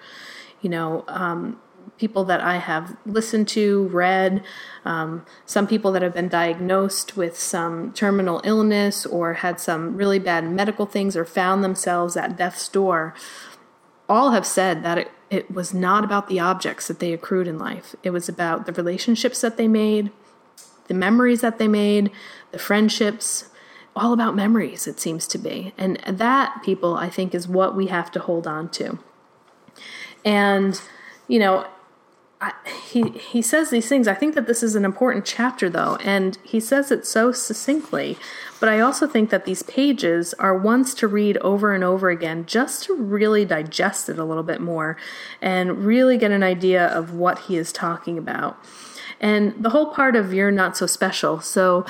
You 0.61 0.69
know, 0.69 1.03
um, 1.09 1.59
people 1.97 2.23
that 2.23 2.39
I 2.39 2.59
have 2.59 2.95
listened 3.05 3.49
to, 3.49 3.89
read, 3.89 4.45
um, 4.85 5.25
some 5.45 5.67
people 5.67 5.91
that 5.91 6.01
have 6.03 6.13
been 6.13 6.29
diagnosed 6.29 7.17
with 7.17 7.37
some 7.37 7.91
terminal 7.91 8.39
illness 8.45 9.05
or 9.05 9.33
had 9.33 9.59
some 9.59 9.97
really 9.97 10.19
bad 10.19 10.49
medical 10.49 10.85
things 10.85 11.17
or 11.17 11.25
found 11.25 11.65
themselves 11.65 12.15
at 12.15 12.37
death's 12.37 12.69
door, 12.69 13.13
all 14.07 14.31
have 14.31 14.45
said 14.45 14.83
that 14.85 14.97
it, 14.97 15.11
it 15.29 15.51
was 15.51 15.73
not 15.73 16.05
about 16.05 16.29
the 16.29 16.39
objects 16.39 16.87
that 16.87 16.99
they 16.99 17.11
accrued 17.11 17.49
in 17.49 17.59
life. 17.59 17.93
It 18.03 18.11
was 18.11 18.29
about 18.29 18.67
the 18.67 18.71
relationships 18.71 19.41
that 19.41 19.57
they 19.57 19.67
made, 19.67 20.13
the 20.87 20.93
memories 20.93 21.41
that 21.41 21.57
they 21.59 21.67
made, 21.67 22.11
the 22.51 22.59
friendships, 22.59 23.49
all 23.95 24.13
about 24.13 24.35
memories, 24.35 24.87
it 24.87 24.99
seems 24.99 25.27
to 25.27 25.37
be. 25.37 25.73
And 25.77 25.97
that, 26.05 26.61
people, 26.63 26.95
I 26.95 27.09
think, 27.09 27.35
is 27.35 27.47
what 27.47 27.75
we 27.75 27.87
have 27.87 28.11
to 28.11 28.19
hold 28.19 28.47
on 28.47 28.69
to. 28.69 28.97
And, 30.25 30.81
you 31.27 31.39
know, 31.39 31.67
He 32.85 33.09
he 33.09 33.41
says 33.41 33.69
these 33.69 33.87
things. 33.87 34.07
I 34.07 34.13
think 34.13 34.35
that 34.35 34.47
this 34.47 34.63
is 34.63 34.75
an 34.75 34.85
important 34.85 35.25
chapter, 35.25 35.69
though, 35.69 35.97
and 36.03 36.37
he 36.43 36.59
says 36.59 36.91
it 36.91 37.05
so 37.05 37.31
succinctly. 37.31 38.17
But 38.59 38.69
I 38.69 38.79
also 38.79 39.07
think 39.07 39.29
that 39.29 39.45
these 39.45 39.63
pages 39.63 40.33
are 40.35 40.57
ones 40.57 40.93
to 40.95 41.07
read 41.07 41.37
over 41.37 41.73
and 41.73 41.83
over 41.83 42.09
again, 42.09 42.45
just 42.45 42.85
to 42.85 42.95
really 42.95 43.45
digest 43.45 44.09
it 44.09 44.17
a 44.17 44.23
little 44.23 44.43
bit 44.43 44.61
more, 44.61 44.97
and 45.41 45.85
really 45.85 46.17
get 46.17 46.31
an 46.31 46.43
idea 46.43 46.87
of 46.87 47.13
what 47.13 47.39
he 47.39 47.57
is 47.57 47.71
talking 47.71 48.17
about. 48.17 48.57
And 49.19 49.53
the 49.61 49.69
whole 49.69 49.93
part 49.93 50.15
of 50.15 50.33
you're 50.33 50.51
not 50.51 50.77
so 50.77 50.85
special. 50.85 51.39
So, 51.41 51.85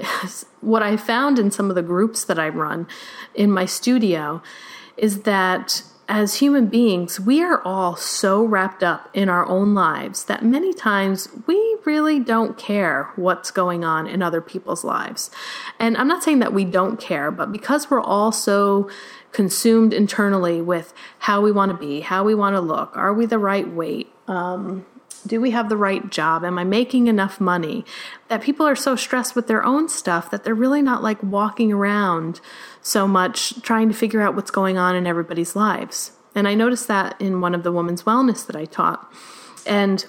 what 0.60 0.82
I 0.82 0.96
found 0.96 1.38
in 1.38 1.50
some 1.50 1.70
of 1.70 1.76
the 1.76 1.82
groups 1.82 2.24
that 2.24 2.38
I 2.38 2.48
run 2.48 2.86
in 3.34 3.50
my 3.50 3.64
studio 3.64 4.42
is 4.96 5.22
that 5.22 5.82
as 6.08 6.36
human 6.36 6.66
beings, 6.68 7.20
we 7.20 7.42
are 7.42 7.60
all 7.62 7.94
so 7.94 8.42
wrapped 8.42 8.82
up 8.82 9.10
in 9.12 9.28
our 9.28 9.46
own 9.46 9.74
lives 9.74 10.24
that 10.24 10.42
many 10.42 10.72
times 10.72 11.28
we 11.46 11.76
really 11.84 12.18
don't 12.18 12.56
care 12.56 13.10
what's 13.16 13.50
going 13.50 13.84
on 13.84 14.06
in 14.06 14.22
other 14.22 14.40
people's 14.40 14.84
lives. 14.84 15.30
And 15.78 15.98
I'm 15.98 16.08
not 16.08 16.22
saying 16.22 16.38
that 16.38 16.54
we 16.54 16.64
don't 16.64 16.98
care, 16.98 17.30
but 17.30 17.52
because 17.52 17.90
we're 17.90 18.00
all 18.00 18.32
so 18.32 18.88
consumed 19.32 19.92
internally 19.92 20.62
with 20.62 20.94
how 21.18 21.42
we 21.42 21.52
want 21.52 21.72
to 21.72 21.76
be, 21.76 22.00
how 22.00 22.24
we 22.24 22.34
want 22.34 22.56
to 22.56 22.60
look, 22.60 22.96
are 22.96 23.12
we 23.12 23.26
the 23.26 23.38
right 23.38 23.68
weight? 23.68 24.10
Um, 24.26 24.86
do 25.26 25.40
we 25.40 25.50
have 25.50 25.68
the 25.68 25.76
right 25.76 26.10
job? 26.10 26.44
Am 26.44 26.58
I 26.58 26.64
making 26.64 27.06
enough 27.06 27.40
money? 27.40 27.84
That 28.28 28.42
people 28.42 28.66
are 28.66 28.76
so 28.76 28.96
stressed 28.96 29.34
with 29.34 29.46
their 29.46 29.64
own 29.64 29.88
stuff 29.88 30.30
that 30.30 30.44
they're 30.44 30.54
really 30.54 30.82
not 30.82 31.02
like 31.02 31.22
walking 31.22 31.72
around 31.72 32.40
so 32.80 33.06
much 33.06 33.60
trying 33.62 33.88
to 33.88 33.94
figure 33.94 34.20
out 34.20 34.34
what's 34.34 34.50
going 34.50 34.78
on 34.78 34.96
in 34.96 35.06
everybody's 35.06 35.56
lives. 35.56 36.12
And 36.34 36.46
I 36.46 36.54
noticed 36.54 36.88
that 36.88 37.20
in 37.20 37.40
one 37.40 37.54
of 37.54 37.62
the 37.62 37.72
women's 37.72 38.04
wellness 38.04 38.46
that 38.46 38.56
I 38.56 38.64
taught. 38.64 39.12
And 39.66 40.06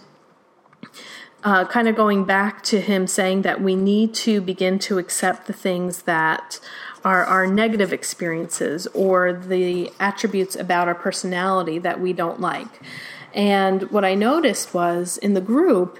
uh, 1.43 1.65
kind 1.65 1.87
of 1.87 1.95
going 1.95 2.25
back 2.25 2.63
to 2.63 2.81
him 2.81 3.07
saying 3.07 3.43
that 3.43 3.61
we 3.61 3.75
need 3.75 4.13
to 4.13 4.41
begin 4.41 4.77
to 4.79 4.97
accept 4.97 5.47
the 5.47 5.53
things 5.53 6.03
that 6.03 6.59
are 7.03 7.23
our 7.23 7.47
negative 7.47 7.93
experiences 7.93 8.87
or 8.87 9.31
the 9.31 9.91
attributes 9.99 10.55
about 10.55 10.87
our 10.87 10.95
personality 10.95 11.79
that 11.79 11.99
we 11.99 12.11
don't 12.11 12.41
like. 12.41 12.81
And 13.33 13.83
what 13.91 14.05
I 14.05 14.15
noticed 14.15 14.73
was 14.73 15.17
in 15.17 15.33
the 15.33 15.41
group, 15.41 15.99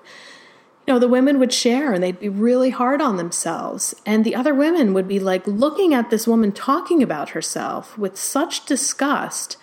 you 0.87 0.93
know, 0.93 0.99
the 0.99 1.07
women 1.07 1.39
would 1.39 1.53
share 1.53 1.93
and 1.93 2.03
they'd 2.03 2.19
be 2.19 2.29
really 2.29 2.71
hard 2.71 3.01
on 3.01 3.17
themselves. 3.17 3.95
And 4.05 4.25
the 4.25 4.35
other 4.35 4.55
women 4.55 4.93
would 4.93 5.07
be 5.07 5.19
like 5.19 5.45
looking 5.45 5.93
at 5.93 6.09
this 6.09 6.27
woman 6.27 6.51
talking 6.51 7.03
about 7.03 7.29
herself 7.29 7.97
with 7.97 8.17
such 8.17 8.65
disgust. 8.65 9.57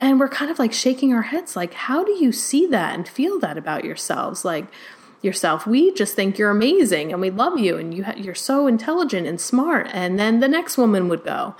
And 0.00 0.18
we're 0.18 0.28
kind 0.28 0.50
of 0.50 0.58
like 0.58 0.72
shaking 0.72 1.12
our 1.12 1.22
heads, 1.22 1.56
like, 1.56 1.74
how 1.74 2.04
do 2.04 2.12
you 2.12 2.32
see 2.32 2.66
that 2.66 2.94
and 2.94 3.08
feel 3.08 3.38
that 3.40 3.58
about 3.58 3.84
yourselves? 3.84 4.44
Like, 4.44 4.66
yourself. 5.22 5.66
We 5.66 5.92
just 5.92 6.14
think 6.14 6.38
you're 6.38 6.50
amazing 6.50 7.12
and 7.12 7.20
we 7.20 7.30
love 7.30 7.58
you 7.58 7.76
and 7.76 7.92
you 7.92 8.04
ha- 8.04 8.14
you're 8.16 8.34
so 8.34 8.66
intelligent 8.66 9.26
and 9.26 9.40
smart. 9.40 9.88
And 9.92 10.18
then 10.18 10.40
the 10.40 10.48
next 10.48 10.78
woman 10.78 11.08
would 11.08 11.24
go. 11.24 11.56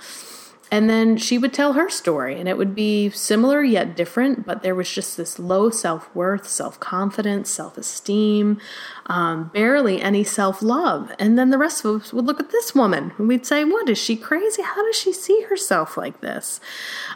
And 0.71 0.87
then 0.89 1.17
she 1.17 1.37
would 1.39 1.51
tell 1.51 1.73
her 1.73 1.89
story, 1.89 2.39
and 2.39 2.47
it 2.47 2.57
would 2.57 2.75
be 2.75 3.09
similar 3.09 3.63
yet 3.63 3.95
different, 3.95 4.45
but 4.45 4.61
there 4.61 4.75
was 4.75 4.89
just 4.89 5.17
this 5.17 5.39
low 5.39 5.71
self 5.71 6.13
worth, 6.15 6.47
self 6.47 6.79
confidence, 6.79 7.49
self 7.49 7.77
esteem, 7.77 8.59
um, 9.07 9.49
barely 9.53 9.99
any 9.99 10.23
self 10.23 10.61
love. 10.61 11.11
And 11.17 11.39
then 11.39 11.49
the 11.49 11.57
rest 11.57 11.83
of 11.83 12.01
us 12.01 12.13
would 12.13 12.25
look 12.25 12.39
at 12.39 12.51
this 12.51 12.75
woman 12.75 13.13
and 13.17 13.27
we'd 13.27 13.47
say, 13.47 13.63
What 13.63 13.89
is 13.89 13.97
she 13.97 14.15
crazy? 14.15 14.61
How 14.61 14.85
does 14.85 14.95
she 14.95 15.11
see 15.11 15.41
herself 15.49 15.97
like 15.97 16.21
this? 16.21 16.61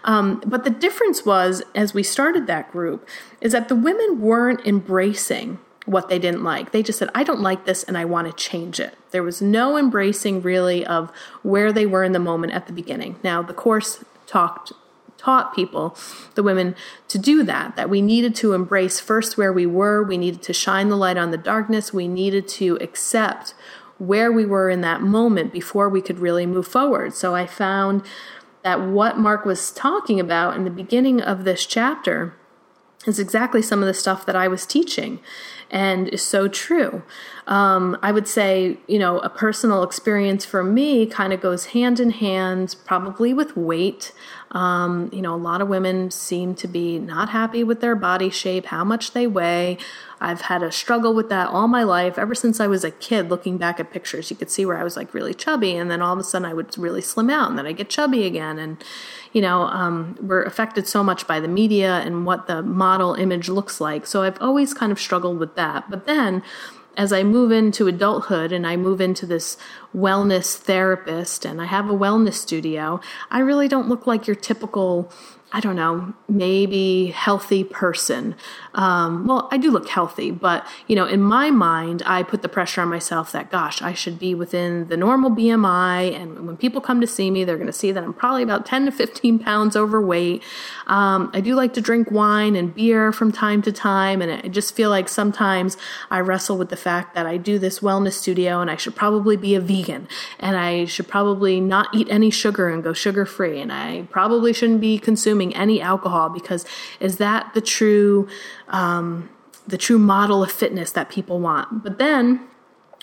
Um, 0.04 0.42
but 0.46 0.64
the 0.64 0.72
difference 0.72 1.24
was, 1.24 1.62
as 1.76 1.94
we 1.94 2.02
started 2.02 2.48
that 2.48 2.72
group, 2.72 3.08
is 3.40 3.52
that 3.52 3.70
the 3.70 3.76
women 3.76 4.20
weren't 4.20 4.66
embracing 4.66 5.60
what 5.86 6.10
they 6.10 6.20
didn't 6.20 6.44
like. 6.44 6.72
They 6.72 6.84
just 6.84 7.00
said, 7.00 7.10
I 7.14 7.24
don't 7.24 7.42
like 7.42 7.66
this 7.66 7.84
and 7.84 7.98
I 7.98 8.06
want 8.06 8.28
to 8.28 8.34
change 8.34 8.80
it. 8.80 8.96
There 9.12 9.24
was 9.24 9.42
no 9.42 9.78
embracing 9.78 10.42
really 10.42 10.86
of 10.86 11.12
where 11.42 11.74
they 11.74 11.86
were 11.86 12.04
in 12.04 12.14
the 12.14 12.20
moment 12.20 12.54
at 12.54 12.68
the 12.68 12.74
beginning. 12.74 13.18
Now, 13.24 13.42
the 13.42 13.54
course 13.54 14.04
talked 14.26 14.72
taught 15.24 15.56
people, 15.56 15.96
the 16.36 16.44
women, 16.44 16.76
to 17.08 17.18
do 17.18 17.44
that, 17.44 17.78
that 17.78 17.90
we 17.90 18.02
needed 18.02 18.36
to 18.36 18.52
embrace 18.52 19.00
first 19.00 19.38
where 19.38 19.54
we 19.54 19.66
were, 19.66 20.04
we 20.04 20.18
needed 20.18 20.44
to 20.44 20.52
shine 20.52 20.90
the 20.90 20.98
light 20.98 21.16
on 21.16 21.32
the 21.32 21.38
darkness, 21.38 21.94
we 21.94 22.10
needed 22.10 22.46
to 22.46 22.78
accept 22.82 23.54
where 24.00 24.30
we 24.32 24.46
were 24.46 24.70
in 24.70 24.82
that 24.82 25.02
moment 25.02 25.54
before 25.54 25.88
we 25.88 26.02
could 26.02 26.20
really 26.20 26.46
move 26.46 26.68
forward. 26.68 27.14
So 27.14 27.34
I 27.36 27.48
found 27.48 28.04
that 28.64 28.82
what 28.82 29.18
Mark 29.18 29.46
was 29.46 29.72
talking 29.72 30.20
about 30.20 30.58
in 30.58 30.66
the 30.66 30.70
beginning 30.70 31.22
of 31.22 31.46
this 31.46 31.66
chapter 31.66 32.36
is 33.06 33.20
exactly 33.20 33.62
some 33.62 33.82
of 33.82 33.88
the 33.88 33.94
stuff 33.94 34.26
that 34.26 34.36
I 34.36 34.48
was 34.48 34.66
teaching 34.66 35.20
and 35.70 36.08
is 36.10 36.22
so 36.22 36.48
true. 36.48 37.04
Um, 37.48 37.98
I 38.02 38.12
would 38.12 38.28
say, 38.28 38.78
you 38.88 39.00
know, 39.00 39.20
a 39.20 39.30
personal 39.30 39.84
experience 39.84 40.46
for 40.46 40.64
me 40.64 41.06
kind 41.06 41.34
of 41.34 41.42
goes 41.42 41.68
hand 41.68 42.00
in 42.00 42.12
hand, 42.12 42.76
probably 42.86 43.34
with 43.34 43.58
weight. 43.58 44.14
Um, 44.54 45.10
you 45.12 45.22
know, 45.22 45.34
a 45.34 45.36
lot 45.36 45.62
of 45.62 45.68
women 45.68 46.12
seem 46.12 46.54
to 46.56 46.68
be 46.68 47.00
not 47.00 47.30
happy 47.30 47.64
with 47.64 47.82
their 47.82 47.96
body 47.96 48.30
shape, 48.30 48.68
how 48.68 48.84
much 48.84 49.12
they 49.12 49.26
weigh. 49.26 49.78
I've 50.22 50.42
had 50.42 50.64
a 50.64 50.72
struggle 50.72 51.14
with 51.14 51.28
that 51.30 51.50
all 51.50 51.68
my 51.68 51.84
life, 51.84 52.18
ever 52.18 52.36
since 52.36 52.60
I 52.60 52.68
was 52.68 52.84
a 52.84 52.92
kid. 52.92 53.30
Looking 53.30 53.58
back 53.58 53.80
at 53.80 53.92
pictures, 53.92 54.30
you 54.30 54.38
could 54.38 54.52
see 54.52 54.66
where 54.66 54.78
I 54.78 54.84
was 54.84 54.96
like 54.96 55.14
really 55.14 55.34
chubby, 55.34 55.76
and 55.76 55.90
then 55.90 56.02
all 56.02 56.14
of 56.14 56.20
a 56.20 56.24
sudden 56.24 56.46
I 56.46 56.54
would 56.54 56.78
really 56.78 57.02
slim 57.02 57.30
out, 57.30 57.50
and 57.50 57.58
then 57.58 57.66
I 57.66 57.72
get 57.72 57.90
chubby 57.90 58.26
again. 58.26 58.60
And, 58.60 58.82
you 59.34 59.42
know, 59.42 59.64
um, 59.64 60.18
we're 60.22 60.44
affected 60.44 60.88
so 60.88 61.04
much 61.04 61.28
by 61.28 61.40
the 61.40 61.48
media 61.48 62.02
and 62.06 62.26
what 62.26 62.48
the 62.48 62.62
model 62.62 63.16
image 63.16 63.50
looks 63.50 63.82
like. 63.82 64.06
So 64.06 64.22
I've 64.22 64.42
always 64.42 64.74
kind 64.74 64.92
of 64.92 65.00
struggled 65.00 65.40
with 65.40 65.56
that. 65.56 65.90
But 65.90 66.06
then, 66.06 66.44
as 66.96 67.12
I 67.12 67.24
move 67.24 67.52
into 67.52 67.88
adulthood 67.88 68.52
and 68.52 68.68
I 68.68 68.76
move 68.76 69.02
into 69.02 69.26
this 69.26 69.58
wellness 69.96 70.56
therapist 70.56 71.46
and 71.46 71.62
I 71.62 71.66
have 71.66 71.90
a 71.90 71.94
wellness 71.94 72.36
studio, 72.36 73.02
I 73.32 73.40
really 73.40 73.68
don't 73.68 73.90
look 73.90 74.06
like 74.06 74.28
your 74.28 74.36
typical 74.36 75.12
I 75.56 75.60
don't 75.60 75.76
know, 75.76 76.14
maybe 76.28 77.08
healthy 77.08 77.64
person. 77.64 78.36
Um, 78.74 79.28
well, 79.28 79.48
I 79.52 79.58
do 79.58 79.70
look 79.70 79.88
healthy, 79.88 80.32
but 80.32 80.66
you 80.88 80.96
know, 80.96 81.06
in 81.06 81.22
my 81.22 81.52
mind, 81.52 82.02
I 82.08 82.24
put 82.24 82.42
the 82.42 82.50
pressure 82.50 82.82
on 82.82 82.90
myself 82.90 83.32
that, 83.34 83.52
gosh, 83.52 83.80
I 83.84 83.94
should 83.94 84.18
be 84.18 84.34
within 84.34 84.88
the 84.88 84.98
normal 84.98 85.30
BMI. 85.30 86.16
And 86.20 86.48
when 86.48 86.58
people 86.58 86.82
come 86.82 87.00
to 87.02 87.08
see 87.08 87.30
me, 87.30 87.44
they're 87.44 87.58
going 87.58 87.68
to 87.68 87.74
see 87.74 87.92
that 87.92 88.04
I'm 88.04 88.16
probably 88.16 88.42
about 88.42 88.66
10 88.66 88.86
to 88.86 88.92
15 88.92 89.38
pounds 89.38 89.76
overweight. 89.76 90.42
Um, 90.88 91.30
I 91.36 91.40
do 91.40 91.54
like 91.54 91.74
to 91.74 91.82
drink 91.82 92.10
wine 92.10 92.56
and 92.56 92.74
beer 92.74 93.12
from 93.12 93.32
time 93.32 93.62
to 93.62 93.72
time. 93.72 94.24
And 94.24 94.32
I 94.32 94.48
just 94.48 94.76
feel 94.76 94.90
like 94.90 95.08
sometimes 95.08 95.78
I 96.10 96.20
wrestle 96.22 96.58
with 96.58 96.70
the 96.70 96.78
fact 96.78 97.14
that 97.14 97.28
I 97.28 97.38
do 97.38 97.60
this 97.60 97.80
wellness 97.80 98.14
studio 98.14 98.60
and 98.60 98.72
I 98.72 98.76
should 98.76 98.96
probably 98.96 99.38
be 99.38 99.54
a 99.54 99.62
vegan 99.62 100.08
and 100.40 100.58
I 100.58 100.86
should 100.86 101.08
probably 101.08 101.60
not 101.60 101.94
eat 101.94 102.08
any 102.10 102.32
sugar 102.32 102.70
and 102.70 102.84
go 102.84 102.94
sugar 102.94 103.28
free. 103.28 103.62
And 103.62 103.72
I 103.72 104.08
probably 104.10 104.52
shouldn't 104.52 104.82
be 104.82 104.98
consuming 104.98 105.43
consuming 105.52 105.62
any 105.62 105.82
alcohol 105.82 106.30
because 106.30 106.66
is 107.00 107.18
that 107.18 107.54
the 107.54 107.62
true 107.62 108.28
um, 108.70 109.30
the 109.68 109.78
true 109.78 109.98
model 109.98 110.44
of 110.44 110.52
fitness 110.52 110.92
that 110.92 111.10
people 111.10 111.40
want? 111.40 111.84
But 111.84 111.98
then 111.98 112.40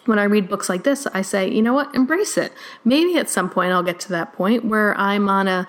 when 0.07 0.18
I 0.18 0.24
read 0.24 0.48
books 0.48 0.70
like 0.70 0.83
this, 0.83 1.07
I 1.12 1.20
say, 1.22 1.50
you 1.50 1.61
know 1.61 1.74
what, 1.74 1.94
embrace 1.94 2.38
it. 2.38 2.53
Maybe 2.85 3.18
at 3.18 3.29
some 3.29 3.50
point 3.50 3.72
I'll 3.72 3.83
get 3.83 4.00
to 4.00 4.09
that 4.09 4.33
point 4.33 4.64
where 4.64 4.96
I'm 4.96 5.29
on 5.29 5.46
a 5.46 5.68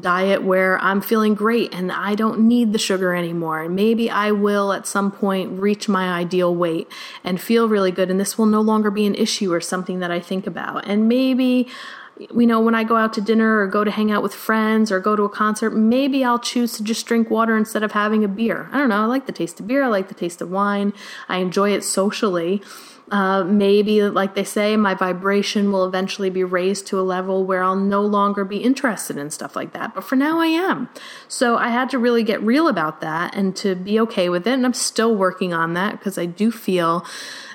diet 0.00 0.42
where 0.42 0.78
I'm 0.80 1.00
feeling 1.00 1.34
great 1.34 1.72
and 1.72 1.92
I 1.92 2.16
don't 2.16 2.40
need 2.40 2.72
the 2.72 2.78
sugar 2.78 3.14
anymore. 3.14 3.62
And 3.62 3.76
maybe 3.76 4.10
I 4.10 4.32
will 4.32 4.72
at 4.72 4.86
some 4.86 5.12
point 5.12 5.60
reach 5.60 5.88
my 5.88 6.12
ideal 6.12 6.54
weight 6.54 6.88
and 7.22 7.40
feel 7.40 7.68
really 7.68 7.92
good. 7.92 8.10
And 8.10 8.18
this 8.18 8.36
will 8.36 8.46
no 8.46 8.60
longer 8.60 8.90
be 8.90 9.06
an 9.06 9.14
issue 9.14 9.52
or 9.52 9.60
something 9.60 10.00
that 10.00 10.10
I 10.10 10.18
think 10.18 10.46
about. 10.46 10.84
And 10.86 11.08
maybe 11.08 11.68
you 12.18 12.46
know, 12.46 12.60
when 12.60 12.74
I 12.74 12.84
go 12.84 12.96
out 12.96 13.12
to 13.14 13.20
dinner 13.20 13.60
or 13.60 13.66
go 13.66 13.84
to 13.84 13.90
hang 13.90 14.10
out 14.10 14.22
with 14.22 14.34
friends 14.34 14.90
or 14.90 15.00
go 15.00 15.14
to 15.14 15.22
a 15.22 15.28
concert, 15.28 15.70
maybe 15.70 16.24
I'll 16.24 16.38
choose 16.38 16.72
to 16.74 16.82
just 16.82 17.06
drink 17.06 17.30
water 17.30 17.56
instead 17.56 17.82
of 17.82 17.92
having 17.92 18.24
a 18.24 18.28
beer. 18.28 18.68
I 18.72 18.78
don't 18.78 18.88
know. 18.88 19.02
I 19.02 19.04
like 19.04 19.26
the 19.26 19.32
taste 19.32 19.60
of 19.60 19.66
beer. 19.66 19.84
I 19.84 19.88
like 19.88 20.08
the 20.08 20.14
taste 20.14 20.40
of 20.40 20.50
wine. 20.50 20.92
I 21.28 21.38
enjoy 21.38 21.70
it 21.72 21.84
socially. 21.84 22.62
Uh, 23.10 23.42
maybe, 23.44 24.02
like 24.02 24.34
they 24.34 24.44
say, 24.44 24.76
my 24.76 24.92
vibration 24.92 25.72
will 25.72 25.86
eventually 25.86 26.28
be 26.28 26.44
raised 26.44 26.86
to 26.88 27.00
a 27.00 27.02
level 27.02 27.44
where 27.44 27.62
I'll 27.62 27.76
no 27.76 28.02
longer 28.02 28.44
be 28.44 28.58
interested 28.58 29.16
in 29.16 29.30
stuff 29.30 29.56
like 29.56 29.72
that. 29.72 29.94
But 29.94 30.04
for 30.04 30.16
now, 30.16 30.40
I 30.40 30.48
am. 30.48 30.90
So 31.26 31.56
I 31.56 31.68
had 31.70 31.88
to 31.90 31.98
really 31.98 32.22
get 32.22 32.42
real 32.42 32.68
about 32.68 33.00
that 33.00 33.34
and 33.34 33.56
to 33.56 33.74
be 33.74 33.98
okay 34.00 34.28
with 34.28 34.46
it. 34.46 34.52
And 34.52 34.66
I'm 34.66 34.74
still 34.74 35.16
working 35.16 35.54
on 35.54 35.72
that 35.72 35.92
because 35.92 36.18
I 36.18 36.26
do 36.26 36.50
feel 36.50 37.06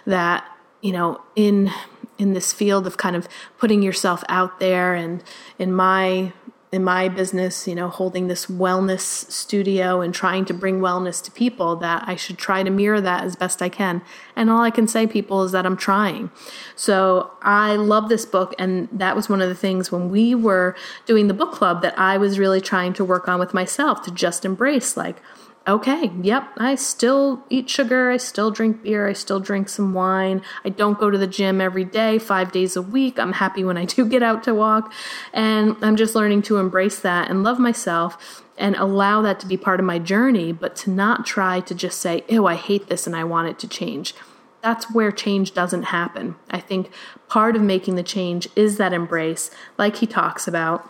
that, 0.08 0.44
you 0.82 0.92
know, 0.92 1.22
in 1.36 1.72
in 2.18 2.34
this 2.34 2.54
field 2.54 2.86
of 2.88 2.98
kind 2.98 3.16
of 3.16 3.28
putting 3.58 3.82
yourself 3.82 4.24
out 4.30 4.60
there 4.60 4.94
and 4.94 5.24
in 5.58 5.74
my 5.74 6.34
in 6.74 6.84
my 6.84 7.08
business, 7.08 7.68
you 7.68 7.76
know, 7.76 7.88
holding 7.88 8.28
this 8.28 8.48
wellness 8.48 9.02
studio 9.32 10.02
and 10.02 10.12
trying 10.12 10.44
to 10.44 10.56
bring 10.56 10.80
wellness 10.80 11.24
to 11.24 11.30
people, 11.30 11.76
that 11.76 12.04
I 12.08 12.16
should 12.16 12.40
try 12.40 12.64
to 12.64 12.72
mirror 12.72 13.00
that 13.00 13.24
as 13.24 13.36
best 13.36 13.62
I 13.62 13.70
can. 13.70 14.02
And 14.36 14.50
all 14.50 14.62
I 14.62 14.72
can 14.72 14.88
say, 14.88 15.06
people, 15.06 15.44
is 15.44 15.52
that 15.52 15.68
I'm 15.68 15.78
trying. 15.78 16.32
So 16.76 17.30
I 17.44 17.76
love 17.76 18.10
this 18.10 18.26
book. 18.26 18.56
And 18.58 18.90
that 18.92 19.16
was 19.16 19.30
one 19.30 19.40
of 19.40 19.50
the 19.50 19.56
things 19.56 19.92
when 19.92 20.10
we 20.10 20.34
were 20.34 20.76
doing 21.06 21.28
the 21.28 21.36
book 21.36 21.52
club 21.52 21.84
that 21.84 21.98
I 22.00 22.18
was 22.18 22.40
really 22.40 22.60
trying 22.60 22.94
to 22.94 23.06
work 23.06 23.28
on 23.28 23.40
with 23.40 23.54
myself 23.54 24.02
to 24.06 24.12
just 24.12 24.44
embrace 24.44 24.98
like, 24.98 25.22
okay, 25.68 26.12
yep, 26.22 26.50
I 26.58 26.76
still 26.76 27.44
eat 27.50 27.70
sugar, 27.70 28.12
I 28.12 28.18
still 28.18 28.52
drink 28.52 28.84
beer, 28.84 29.08
I 29.08 29.14
still 29.14 29.40
drink 29.40 29.70
some 29.70 29.94
wine. 29.94 30.42
I 30.66 30.70
don't 30.70 31.00
go 31.00 31.10
to 31.10 31.18
the 31.18 31.28
gym 31.28 31.62
every 31.62 31.86
day, 31.86 32.20
five 32.20 32.52
days 32.52 32.76
a 32.76 32.82
week. 32.82 33.18
I'm 33.18 33.34
happy 33.34 33.64
when 33.64 33.78
I 33.78 33.86
do 33.94 34.06
get 34.06 34.24
out 34.24 34.44
to 34.44 34.54
walk. 34.54 34.94
And 35.32 35.78
I'm 35.82 35.96
just 35.96 36.16
learning 36.16 36.42
to 36.44 36.58
embrace 36.58 37.00
that 37.00 37.30
and 37.30 37.44
love 37.44 37.60
myself 37.60 38.44
and 38.58 38.76
allow 38.76 39.22
that 39.22 39.40
to 39.40 39.48
be 39.48 39.58
part 39.58 39.80
of 39.80 39.86
my 39.86 40.00
journey, 40.00 40.52
but 40.52 40.76
to 40.76 40.90
not 40.90 41.26
try 41.26 41.60
to 41.62 41.74
just 41.74 42.00
say, 42.00 42.24
ew, 42.28 42.46
I 42.46 42.56
hate 42.56 42.88
this 42.88 43.08
and 43.08 43.16
I 43.16 43.24
want 43.24 43.48
it 43.48 43.58
to 43.60 43.68
change. 43.68 44.14
That's 44.62 44.92
where 44.94 45.12
change 45.12 45.54
doesn't 45.54 45.84
happen. 45.84 46.36
I 46.50 46.60
think 46.60 46.92
part 47.28 47.56
of 47.56 47.62
making 47.62 47.96
the 47.96 48.04
change 48.04 48.48
is 48.56 48.78
that 48.78 48.94
embrace, 48.94 49.50
like 49.78 49.98
he 49.98 50.08
talks 50.08 50.48
about 50.48 50.90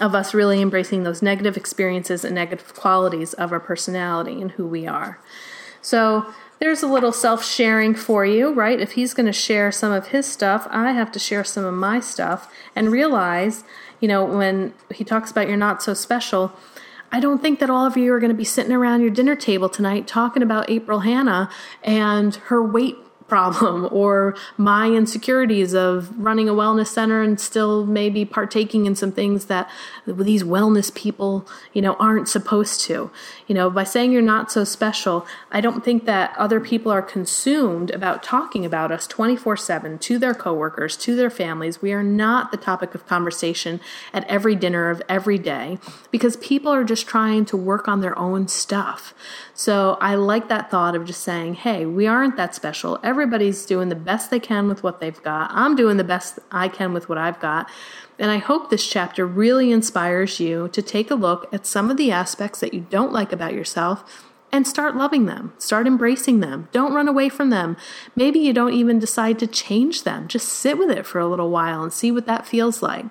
of 0.00 0.14
us 0.14 0.34
really 0.34 0.60
embracing 0.60 1.02
those 1.02 1.22
negative 1.22 1.56
experiences 1.56 2.24
and 2.24 2.34
negative 2.34 2.74
qualities 2.74 3.34
of 3.34 3.52
our 3.52 3.60
personality 3.60 4.40
and 4.40 4.52
who 4.52 4.66
we 4.66 4.86
are. 4.86 5.18
So 5.82 6.26
there's 6.58 6.82
a 6.82 6.86
little 6.86 7.12
self 7.12 7.44
sharing 7.44 7.94
for 7.94 8.24
you, 8.24 8.52
right? 8.52 8.80
If 8.80 8.92
he's 8.92 9.14
going 9.14 9.26
to 9.26 9.32
share 9.32 9.72
some 9.72 9.92
of 9.92 10.08
his 10.08 10.26
stuff, 10.26 10.66
I 10.70 10.92
have 10.92 11.10
to 11.12 11.18
share 11.18 11.44
some 11.44 11.64
of 11.64 11.74
my 11.74 12.00
stuff 12.00 12.52
and 12.76 12.90
realize, 12.90 13.64
you 13.98 14.08
know, 14.08 14.24
when 14.24 14.74
he 14.92 15.04
talks 15.04 15.30
about 15.30 15.48
you're 15.48 15.56
not 15.56 15.82
so 15.82 15.94
special, 15.94 16.52
I 17.12 17.18
don't 17.18 17.42
think 17.42 17.58
that 17.60 17.70
all 17.70 17.86
of 17.86 17.96
you 17.96 18.12
are 18.12 18.20
going 18.20 18.30
to 18.30 18.36
be 18.36 18.44
sitting 18.44 18.72
around 18.72 19.00
your 19.00 19.10
dinner 19.10 19.34
table 19.34 19.68
tonight 19.68 20.06
talking 20.06 20.42
about 20.42 20.70
April 20.70 21.00
Hannah 21.00 21.50
and 21.82 22.34
her 22.36 22.62
weight 22.62 22.96
problem 23.30 23.88
or 23.90 24.34
my 24.58 24.88
insecurities 24.88 25.72
of 25.72 26.10
running 26.18 26.48
a 26.48 26.52
wellness 26.52 26.88
center 26.88 27.22
and 27.22 27.40
still 27.40 27.86
maybe 27.86 28.26
partaking 28.26 28.84
in 28.84 28.94
some 28.94 29.12
things 29.12 29.46
that 29.46 29.70
these 30.04 30.42
wellness 30.42 30.92
people, 30.94 31.46
you 31.72 31.80
know, 31.80 31.94
aren't 31.94 32.28
supposed 32.28 32.80
to. 32.82 33.10
You 33.46 33.54
know, 33.54 33.70
by 33.70 33.84
saying 33.84 34.12
you're 34.12 34.20
not 34.20 34.50
so 34.50 34.64
special, 34.64 35.24
I 35.50 35.60
don't 35.60 35.84
think 35.84 36.04
that 36.04 36.34
other 36.36 36.60
people 36.60 36.90
are 36.92 37.00
consumed 37.00 37.90
about 37.92 38.22
talking 38.22 38.66
about 38.66 38.90
us 38.90 39.06
24/7 39.06 39.98
to 40.00 40.18
their 40.18 40.34
coworkers, 40.34 40.96
to 40.98 41.14
their 41.14 41.30
families. 41.30 41.80
We 41.80 41.92
are 41.92 42.02
not 42.02 42.50
the 42.50 42.56
topic 42.56 42.94
of 42.94 43.06
conversation 43.06 43.80
at 44.12 44.24
every 44.28 44.56
dinner 44.56 44.90
of 44.90 45.00
every 45.08 45.38
day 45.38 45.78
because 46.10 46.36
people 46.36 46.72
are 46.72 46.84
just 46.84 47.06
trying 47.06 47.44
to 47.46 47.56
work 47.56 47.86
on 47.86 48.00
their 48.00 48.18
own 48.18 48.48
stuff. 48.48 49.14
So 49.54 49.96
I 50.00 50.16
like 50.16 50.48
that 50.48 50.70
thought 50.70 50.96
of 50.96 51.04
just 51.04 51.22
saying, 51.22 51.54
"Hey, 51.54 51.86
we 51.86 52.06
aren't 52.06 52.36
that 52.36 52.54
special. 52.54 52.98
Everybody's 53.20 53.66
doing 53.66 53.90
the 53.90 53.94
best 53.94 54.30
they 54.30 54.40
can 54.40 54.66
with 54.66 54.82
what 54.82 54.98
they've 54.98 55.22
got. 55.22 55.50
I'm 55.52 55.76
doing 55.76 55.98
the 55.98 56.04
best 56.04 56.38
I 56.50 56.68
can 56.68 56.94
with 56.94 57.08
what 57.08 57.18
I've 57.18 57.38
got." 57.38 57.68
And 58.18 58.30
I 58.30 58.38
hope 58.38 58.70
this 58.70 58.86
chapter 58.86 59.26
really 59.26 59.70
inspires 59.70 60.40
you 60.40 60.68
to 60.68 60.80
take 60.80 61.10
a 61.10 61.14
look 61.14 61.52
at 61.52 61.66
some 61.66 61.90
of 61.90 61.98
the 61.98 62.10
aspects 62.10 62.60
that 62.60 62.72
you 62.72 62.86
don't 62.88 63.12
like 63.12 63.32
about 63.32 63.52
yourself 63.52 64.26
and 64.52 64.66
start 64.66 64.96
loving 64.96 65.26
them. 65.26 65.52
Start 65.58 65.86
embracing 65.86 66.40
them. 66.40 66.68
Don't 66.72 66.94
run 66.94 67.08
away 67.08 67.28
from 67.28 67.50
them. 67.50 67.76
Maybe 68.16 68.38
you 68.38 68.52
don't 68.52 68.72
even 68.72 68.98
decide 68.98 69.38
to 69.40 69.46
change 69.46 70.02
them. 70.02 70.28
Just 70.28 70.48
sit 70.48 70.78
with 70.78 70.90
it 70.90 71.06
for 71.06 71.18
a 71.18 71.26
little 71.26 71.50
while 71.50 71.82
and 71.82 71.92
see 71.92 72.10
what 72.10 72.26
that 72.26 72.46
feels 72.46 72.82
like. 72.82 73.06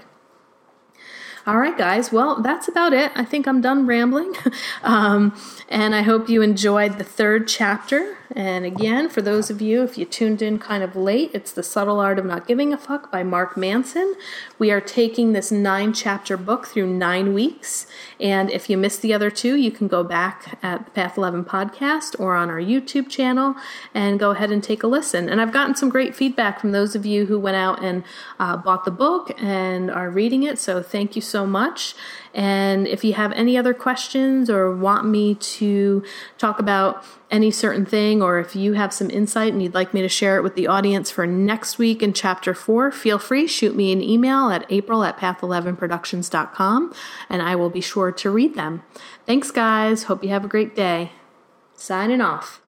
All 1.47 1.57
right, 1.57 1.77
guys. 1.77 2.11
Well, 2.11 2.41
that's 2.41 2.67
about 2.67 2.93
it. 2.93 3.11
I 3.15 3.23
think 3.23 3.47
I'm 3.47 3.61
done 3.61 3.87
rambling. 3.87 4.33
um, 4.83 5.35
and 5.69 5.95
I 5.95 6.01
hope 6.01 6.29
you 6.29 6.41
enjoyed 6.41 6.97
the 6.97 7.03
third 7.03 7.47
chapter. 7.47 8.18
And 8.35 8.63
again, 8.63 9.09
for 9.09 9.21
those 9.21 9.49
of 9.49 9.61
you, 9.61 9.81
if 9.83 9.97
you 9.97 10.05
tuned 10.05 10.41
in 10.41 10.59
kind 10.59 10.83
of 10.83 10.95
late, 10.95 11.31
it's 11.33 11.51
The 11.51 11.63
Subtle 11.63 11.99
Art 11.99 12.19
of 12.19 12.25
Not 12.25 12.47
Giving 12.47 12.71
a 12.71 12.77
Fuck 12.77 13.11
by 13.11 13.23
Mark 13.23 13.57
Manson. 13.57 14.15
We 14.59 14.69
are 14.71 14.79
taking 14.79 15.33
this 15.33 15.51
nine 15.51 15.93
chapter 15.93 16.37
book 16.37 16.67
through 16.67 16.93
nine 16.93 17.33
weeks. 17.33 17.87
And 18.19 18.51
if 18.51 18.69
you 18.69 18.77
missed 18.77 19.01
the 19.01 19.13
other 19.13 19.31
two, 19.31 19.55
you 19.55 19.71
can 19.71 19.87
go 19.87 20.03
back 20.03 20.59
at 20.61 20.85
the 20.85 20.91
Path 20.91 21.17
11 21.17 21.45
podcast 21.45 22.19
or 22.19 22.35
on 22.35 22.49
our 22.49 22.59
YouTube 22.59 23.09
channel 23.09 23.55
and 23.95 24.19
go 24.19 24.31
ahead 24.31 24.51
and 24.51 24.63
take 24.63 24.83
a 24.83 24.87
listen. 24.87 25.27
And 25.27 25.41
I've 25.41 25.51
gotten 25.51 25.75
some 25.75 25.89
great 25.89 26.15
feedback 26.15 26.59
from 26.59 26.71
those 26.71 26.95
of 26.95 27.07
you 27.07 27.25
who 27.25 27.39
went 27.39 27.57
out 27.57 27.83
and 27.83 28.03
uh, 28.39 28.57
bought 28.57 28.85
the 28.85 28.91
book 28.91 29.31
and 29.41 29.89
are 29.89 30.09
reading 30.09 30.43
it. 30.43 30.59
So 30.59 30.83
thank 30.83 31.15
you 31.15 31.21
so 31.21 31.47
much. 31.47 31.95
And 32.33 32.87
if 32.87 33.03
you 33.03 33.13
have 33.13 33.31
any 33.33 33.57
other 33.57 33.73
questions 33.73 34.49
or 34.49 34.75
want 34.75 35.05
me 35.05 35.35
to 35.35 36.03
talk 36.37 36.59
about 36.59 37.03
any 37.31 37.51
certain 37.51 37.85
thing, 37.85 38.21
or 38.21 38.39
if 38.39 38.55
you 38.55 38.73
have 38.73 38.93
some 38.93 39.09
insight 39.09 39.53
and 39.53 39.61
you'd 39.61 39.73
like 39.73 39.93
me 39.93 40.01
to 40.01 40.09
share 40.09 40.37
it 40.37 40.43
with 40.43 40.55
the 40.55 40.67
audience 40.67 41.11
for 41.11 41.27
next 41.27 41.77
week 41.77 42.01
in 42.01 42.13
chapter 42.13 42.53
four, 42.53 42.91
feel 42.91 43.19
free, 43.19 43.47
shoot 43.47 43.75
me 43.75 43.91
an 43.91 44.01
email 44.01 44.49
at 44.49 44.65
april 44.69 45.03
at 45.03 45.17
path11productions.com 45.17 46.93
and 47.29 47.41
I 47.41 47.55
will 47.55 47.69
be 47.69 47.81
sure 47.81 48.11
to 48.11 48.29
read 48.29 48.55
them. 48.55 48.83
Thanks, 49.25 49.51
guys. 49.51 50.03
Hope 50.03 50.23
you 50.23 50.29
have 50.29 50.45
a 50.45 50.49
great 50.49 50.75
day. 50.75 51.11
Signing 51.75 52.21
off. 52.21 52.61